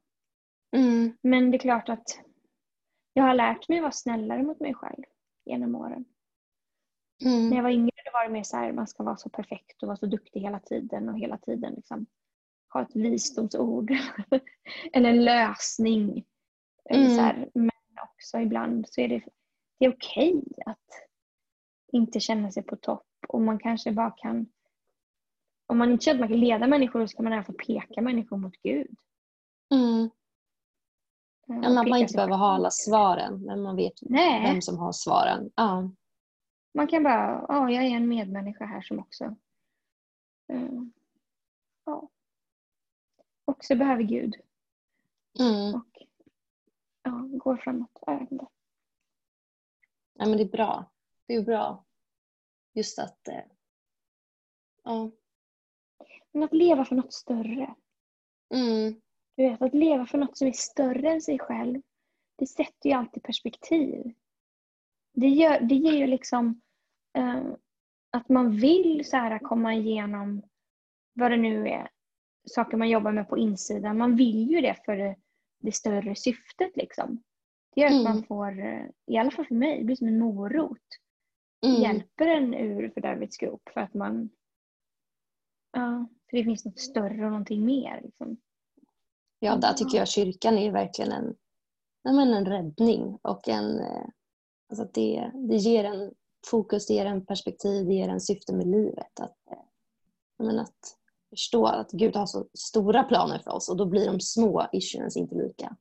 Mm. 0.77 1.17
Men 1.23 1.51
det 1.51 1.57
är 1.57 1.59
klart 1.59 1.89
att 1.89 2.21
jag 3.13 3.25
har 3.25 3.35
lärt 3.35 3.69
mig 3.69 3.81
vara 3.81 3.93
snällare 3.93 4.43
mot 4.43 4.61
mig 4.61 4.75
själv 4.75 5.05
genom 5.45 5.75
åren. 5.75 6.05
Mm. 7.25 7.49
När 7.49 7.57
jag 7.57 7.63
var 7.63 7.71
yngre 7.71 8.03
då 8.05 8.11
var 8.13 8.25
det 8.25 8.33
mer 8.33 8.43
så 8.43 8.57
här, 8.57 8.73
man 8.73 8.87
ska 8.87 9.03
vara 9.03 9.17
så 9.17 9.29
perfekt 9.29 9.83
och 9.83 9.87
vara 9.87 9.97
så 9.97 10.07
duktig 10.07 10.41
hela 10.41 10.61
tiden 10.61 11.09
och 11.09 11.19
hela 11.19 11.39
tiden 11.39 11.75
liksom 11.75 12.07
ha 12.69 12.83
ett 12.83 12.97
visdomsord 12.97 13.91
eller 14.93 15.11
en 15.11 15.25
lösning. 15.25 16.25
Mm. 16.91 17.15
så 17.15 17.21
här, 17.21 17.51
men 17.55 17.71
också 18.03 18.39
ibland 18.39 18.87
så 18.89 19.01
är 19.01 19.09
det, 19.09 19.23
det 19.79 19.85
är 19.85 19.95
okej 19.95 20.43
att 20.67 21.09
inte 21.93 22.21
känna 22.21 22.51
sig 22.51 22.63
på 22.63 22.77
topp 22.77 23.07
och 23.29 23.41
man 23.41 23.59
kanske 23.59 23.93
bara 23.93 24.11
kan 24.11 24.47
om 25.67 25.79
man 25.79 25.93
inte 25.93 26.05
känner 26.05 26.15
att 26.15 26.21
man 26.21 26.29
kan 26.29 26.41
leda 26.41 26.67
människor 26.67 27.01
så 27.01 27.09
ska 27.09 27.23
man 27.23 27.33
i 27.33 27.37
alla 27.37 27.45
fall 27.45 27.55
peka 27.55 28.03
människor 28.03 28.37
mot 28.37 28.57
Gud. 28.63 28.97
Mm. 29.75 30.11
Ja, 31.47 31.55
man 31.55 31.85
behöver 31.85 31.97
inte 31.97 32.15
behöva 32.15 32.37
ha 32.37 32.53
alla 32.53 32.71
svaren, 32.71 33.43
men 33.43 33.63
man 33.63 33.77
vet 33.77 33.93
Nej. 34.01 34.53
vem 34.53 34.63
som 34.63 34.79
har 34.79 34.93
svaren. 34.93 35.51
Ja. 35.55 35.91
Man 36.75 36.87
kan 36.87 37.03
bara, 37.03 37.47
ja, 37.49 37.71
jag 37.71 37.85
är 37.85 37.91
en 37.91 38.09
medmänniska 38.09 38.65
här 38.65 38.81
som 38.81 38.99
också 38.99 39.25
eh, 40.49 40.83
ja, 41.85 42.09
också 43.47 43.77
behöver 43.77 44.03
Gud 44.03 44.37
Mm. 45.41 45.75
och 45.75 46.03
ja, 47.03 47.11
går 47.11 47.57
framåt. 47.57 47.99
Jag 48.07 48.27
ja, 50.15 50.27
men 50.27 50.37
det 50.37 50.43
är 50.43 50.49
bra. 50.49 50.91
Det 51.27 51.35
är 51.35 51.43
bra. 51.43 51.85
Just 52.73 52.99
att... 52.99 53.29
Eh, 53.29 53.45
ja. 54.85 55.11
Men 56.33 56.43
att 56.43 56.53
leva 56.53 56.85
för 56.85 56.95
något 56.95 57.13
större. 57.13 57.75
Mm. 58.55 59.01
Du 59.35 59.43
vet, 59.43 59.63
att 59.63 59.75
leva 59.75 60.07
för 60.07 60.19
något 60.19 60.39
som 60.39 60.49
är 60.49 60.53
större 60.53 61.11
än 61.11 61.23
sig 61.23 61.39
själv, 61.39 61.83
det 62.37 62.47
sätter 62.47 62.89
ju 62.89 62.93
alltid 62.93 63.23
perspektiv. 63.23 64.15
Det, 65.13 65.29
gör, 65.29 65.61
det 65.61 65.75
ger 65.75 65.93
ju 65.97 66.07
liksom 66.07 66.61
eh, 67.13 67.45
att 68.11 68.29
man 68.29 68.57
vill 68.57 69.05
så 69.05 69.17
här 69.17 69.39
komma 69.39 69.75
igenom 69.75 70.43
vad 71.13 71.31
det 71.31 71.37
nu 71.37 71.69
är, 71.69 71.91
saker 72.47 72.77
man 72.77 72.89
jobbar 72.89 73.13
med 73.13 73.29
på 73.29 73.39
insidan. 73.39 73.99
Man 73.99 74.17
vill 74.17 74.51
ju 74.51 74.61
det 74.61 74.77
för 74.85 75.17
det, 75.59 75.73
större 75.73 76.15
syftet 76.15 76.77
liksom. 76.77 77.23
Det 77.75 77.81
gör 77.81 77.89
att 77.89 77.93
Mm. 77.93 78.05
man 78.05 78.23
får, 78.25 78.59
eh, 78.61 78.87
i 79.07 79.17
alla 79.17 79.31
fall 79.31 79.47
för 79.47 79.55
mig, 79.55 79.79
det 79.79 79.85
blir 79.85 79.97
som 79.97 80.09
en 80.09 80.19
morot. 80.19 80.79
Mm. 81.67 81.83
Hjälper 81.83 82.27
en 82.27 82.55
ur 82.55 82.89
fördärvets 82.91 83.37
grop 83.37 83.69
för 83.75 83.81
att 83.81 83.95
man 83.95 84.31
Ja, 85.73 86.07
för 86.31 86.37
det 86.37 86.45
finns 86.45 86.65
något 86.65 86.79
större 86.81 87.25
och 87.25 87.31
någonting 87.31 87.65
mer. 87.65 88.01
Liksom. 88.05 88.37
Ja, 89.39 89.57
där 89.57 89.73
tycker 89.73 89.99
jag 89.99 90.09
kyrkan 90.09 90.59
är 90.59 90.73
verkligen 90.73 91.13
en, 91.13 91.35
men 92.05 92.35
en 92.35 92.47
räddning 92.47 93.19
och 93.23 93.49
en... 93.49 93.81
eh, 93.81 94.07
Alltså 94.69 94.89
det, 94.95 95.31
det 95.35 95.57
ger 95.57 95.85
en 95.85 96.15
fokus, 96.47 96.87
det 96.87 96.95
ger 96.95 97.07
en 97.07 97.27
perspektiv, 97.27 97.87
det 97.87 97.95
ger 97.95 98.09
en 98.09 98.21
syfte 98.21 98.55
med 98.55 98.67
livet. 98.67 99.21
Att, 99.21 99.37
eh, 99.51 100.61
att 100.61 100.97
förstå 101.31 101.67
att 101.67 101.91
Gud 101.93 102.17
har 102.17 102.27
så 102.27 102.49
stora 102.55 103.03
planer 103.05 103.39
för 103.39 103.51
oss 103.51 103.69
och 103.69 103.77
då 103.77 103.87
blir 103.87 104.07
de 104.07 104.21
små 104.21 104.67
issues 104.73 105.17
inte 105.17 105.35
lika 105.35 105.77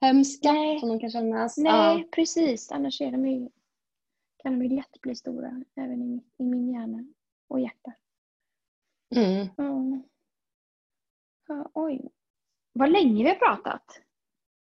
hemska 0.00 0.52
Nej. 0.52 0.80
som 0.80 0.88
de 0.88 1.00
kan 1.00 1.10
kännas. 1.10 1.56
Nej, 1.58 2.08
precis. 2.10 2.70
Annars 2.72 3.00
är 3.00 3.10
de 3.12 3.26
ju, 3.26 3.48
kan 4.36 4.58
de 4.58 4.64
ju 4.64 4.76
lätt 4.76 5.00
bli 5.00 5.14
stora 5.14 5.64
även 5.74 6.02
i, 6.02 6.24
i 6.38 6.44
min 6.44 6.72
hjärna 6.72 7.04
och 7.48 7.60
hjärta. 7.60 7.92
Ja. 9.08 9.20
Mm. 9.20 9.48
Ja. 9.56 10.02
Ja, 11.48 11.70
oj. 11.74 12.08
Vad 12.72 12.90
länge 12.90 13.24
vi 13.24 13.28
har 13.28 13.36
pratat. 13.36 14.00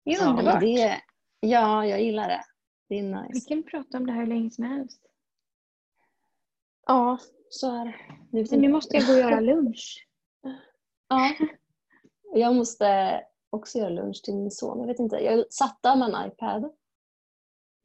Det 0.05 0.11
är 0.11 0.23
Ja, 0.23 0.31
underbart. 0.31 0.61
det, 0.61 1.01
ja, 1.41 1.87
jag 1.87 2.03
gillar 2.03 2.29
det. 2.29 2.45
Det 2.89 2.99
är 2.99 3.03
Vi 3.03 3.29
nice. 3.33 3.49
kan 3.49 3.63
prata 3.63 3.99
om 3.99 4.07
det 4.07 4.13
här 4.13 4.21
hur 4.21 4.27
länge 4.27 4.51
som 4.51 4.65
helst. 4.65 5.01
Ja, 6.87 7.19
så 7.49 7.73
är 7.73 7.85
det. 7.85 7.95
Nu 8.31 8.45
nu 8.57 8.69
måste 8.69 8.97
jag 8.97 9.07
gå 9.07 9.13
och 9.13 9.19
göra 9.19 9.41
lunch. 9.41 10.09
Ja. 11.09 11.35
Jag 12.35 12.55
måste 12.55 13.21
också 13.51 13.79
göra 13.79 13.89
lunch 13.89 14.23
till 14.25 14.35
min 14.35 14.51
son. 14.51 14.81
Jag 14.81 14.87
vet 14.87 14.99
inte. 14.99 15.17
Jag 15.17 15.53
satt 15.53 15.79
där 15.83 15.97
med 15.97 16.09
en 16.09 16.29
iPad 16.29 16.73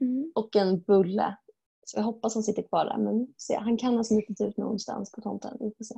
Mm. 0.02 0.32
och 0.36 0.56
en 0.56 0.82
bulle. 0.82 1.38
Så 1.86 1.98
jag 1.98 2.04
hoppas 2.04 2.34
han 2.34 2.44
sitter 2.44 2.64
kvar 2.64 2.86
där. 2.86 2.98
Men 2.98 3.28
se, 3.38 3.58
han 3.58 3.78
kan 3.78 3.98
ha 3.98 4.04
smitit 4.04 4.42
ut 4.42 4.58
någonstans 4.58 5.12
på 5.12 5.22
tomten. 5.22 5.58
Vi 5.60 5.74
får 5.78 5.84
se. 5.84 5.96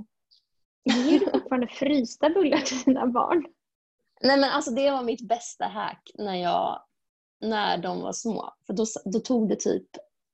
Ger 0.84 1.20
du 1.20 1.32
fortfarande 1.32 1.68
frysta 1.68 2.30
bullar 2.30 2.58
till 2.58 2.78
dina 2.86 3.08
barn? 3.08 3.46
Nej 4.22 4.40
men 4.40 4.50
alltså 4.50 4.72
det 4.72 4.92
var 4.92 5.04
mitt 5.04 5.28
bästa 5.28 5.66
hack 5.66 6.12
när, 6.16 6.36
jag, 6.36 6.82
när 7.42 7.78
de 7.78 8.02
var 8.02 8.14
små. 8.14 8.54
För 8.68 8.74
då, 8.74 8.86
då 9.06 9.20
tog 9.20 9.50
det 9.50 9.56
typ 9.56 9.88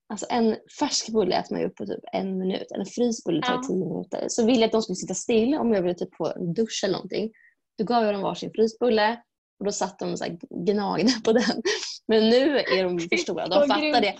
Alltså 0.10 0.26
en 0.30 0.56
färsk 0.80 1.10
bulle 1.10 1.36
äter 1.36 1.54
man 1.56 1.62
ju 1.62 1.68
upp 1.68 1.76
på 1.76 1.86
typ 1.86 2.04
en 2.14 2.38
minut. 2.38 2.68
En 2.72 2.86
fryst 2.86 3.26
bulle 3.26 3.42
tar 3.42 3.54
Ja. 3.54 3.62
tio 3.68 3.86
minuter. 3.86 4.26
Så 4.30 4.46
ville 4.46 4.60
jag 4.60 4.66
att 4.66 4.72
de 4.72 4.82
skulle 4.82 4.96
sitta 4.96 5.14
still 5.14 5.56
om 5.56 5.74
jag 5.74 5.82
ville 5.82 5.94
typ 5.96 6.16
få 6.16 6.28
en 6.36 6.54
dusch 6.54 6.82
eller 6.84 6.94
någonting. 6.94 7.32
Då 7.78 7.84
gav 7.84 8.04
jag 8.04 8.14
dem 8.14 8.22
varsin 8.22 8.52
frysbulle 8.56 9.22
och 9.60 9.66
då 9.66 9.72
satt 9.72 10.00
de 10.00 10.12
och 10.12 10.18
så 10.18 10.24
här 10.26 10.38
gnagde 10.66 11.12
på 11.26 11.32
den. 11.34 11.62
Men 12.08 12.30
nu 12.30 12.60
är 12.60 12.84
de 12.84 13.00
för 13.00 13.18
stora. 13.18 13.48
De 13.48 13.68
fattar 13.68 14.02
det. 14.02 14.16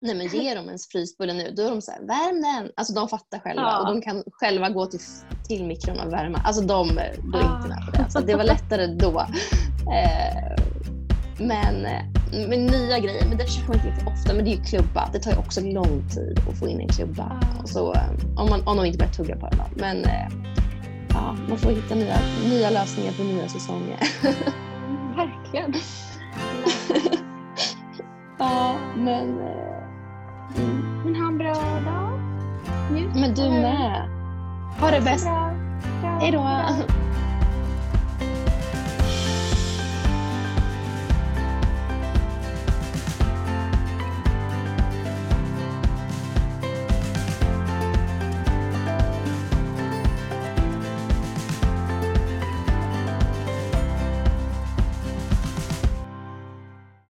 Nej 0.00 0.14
men 0.14 0.26
ge 0.26 0.54
dem 0.54 0.68
en 0.68 0.78
frysbulle 0.92 1.32
nu. 1.32 1.50
Då 1.50 1.62
är 1.62 1.70
de 1.70 1.82
så 1.82 1.90
här, 1.90 2.00
värm 2.00 2.42
den. 2.42 2.72
Alltså 2.76 2.94
de 2.94 3.08
fattar 3.08 3.38
själva 3.38 3.62
Ja. 3.62 3.80
och 3.80 3.86
de 3.94 4.02
kan 4.02 4.22
själva 4.32 4.70
gå 4.70 4.86
till, 4.86 5.00
till 5.48 5.64
mikron 5.66 6.00
och 6.00 6.12
värma. 6.12 6.38
Alltså 6.38 6.62
de 6.62 6.94
går 7.22 7.40
Ja. 7.40 7.56
inte 7.56 7.68
med 7.68 7.78
på 7.86 7.92
det. 8.02 8.10
Så 8.10 8.20
det 8.20 8.34
var 8.34 8.44
lättare 8.44 8.86
då. 8.86 9.26
Eh, 9.94 10.73
men, 11.38 11.86
eh, 11.86 12.02
men 12.48 12.66
nya 12.66 12.98
grejer, 12.98 13.26
men 13.28 13.38
det 13.38 13.44
försöker 13.44 13.68
man 13.68 13.76
inte 13.76 14.06
ofta. 14.06 14.34
Men 14.34 14.44
det 14.44 14.50
är 14.50 14.56
ju 14.56 14.62
klubba. 14.62 15.08
Det 15.12 15.18
tar 15.18 15.30
ju 15.30 15.36
också 15.36 15.60
lång 15.60 16.08
tid 16.10 16.40
att 16.48 16.58
få 16.58 16.68
in 16.68 16.80
en 16.80 16.88
klubba. 16.88 17.38
Ja. 17.40 17.62
Och 17.62 17.68
så, 17.68 17.94
eh, 17.94 18.08
om, 18.36 18.50
man, 18.50 18.62
om 18.66 18.76
de 18.76 18.86
inte 18.86 18.98
börjar 18.98 19.12
tugga 19.12 19.36
på 19.36 19.48
den. 19.48 19.58
då. 19.58 19.64
Men 19.80 20.04
eh, 20.04 20.28
ja, 21.08 21.36
man 21.48 21.58
får 21.58 21.70
hitta 21.70 21.94
nya, 21.94 22.16
nya 22.48 22.70
lösningar 22.70 23.12
för 23.12 23.24
nya 23.24 23.48
säsonger. 23.48 23.98
Verkligen. 25.16 25.74
ja, 28.38 28.76
men... 28.96 29.38
Mm. 30.56 31.02
Men 31.04 31.16
ha 31.16 31.28
en 31.28 31.38
bra 31.38 31.54
dag. 31.54 32.20
Njut 32.92 33.14
Men 33.14 33.34
du 33.34 33.50
med. 33.50 34.08
Ha 34.80 34.90
det 34.90 35.00
bäst. 35.00 35.26
Hej 36.20 36.30
då. 36.32 36.38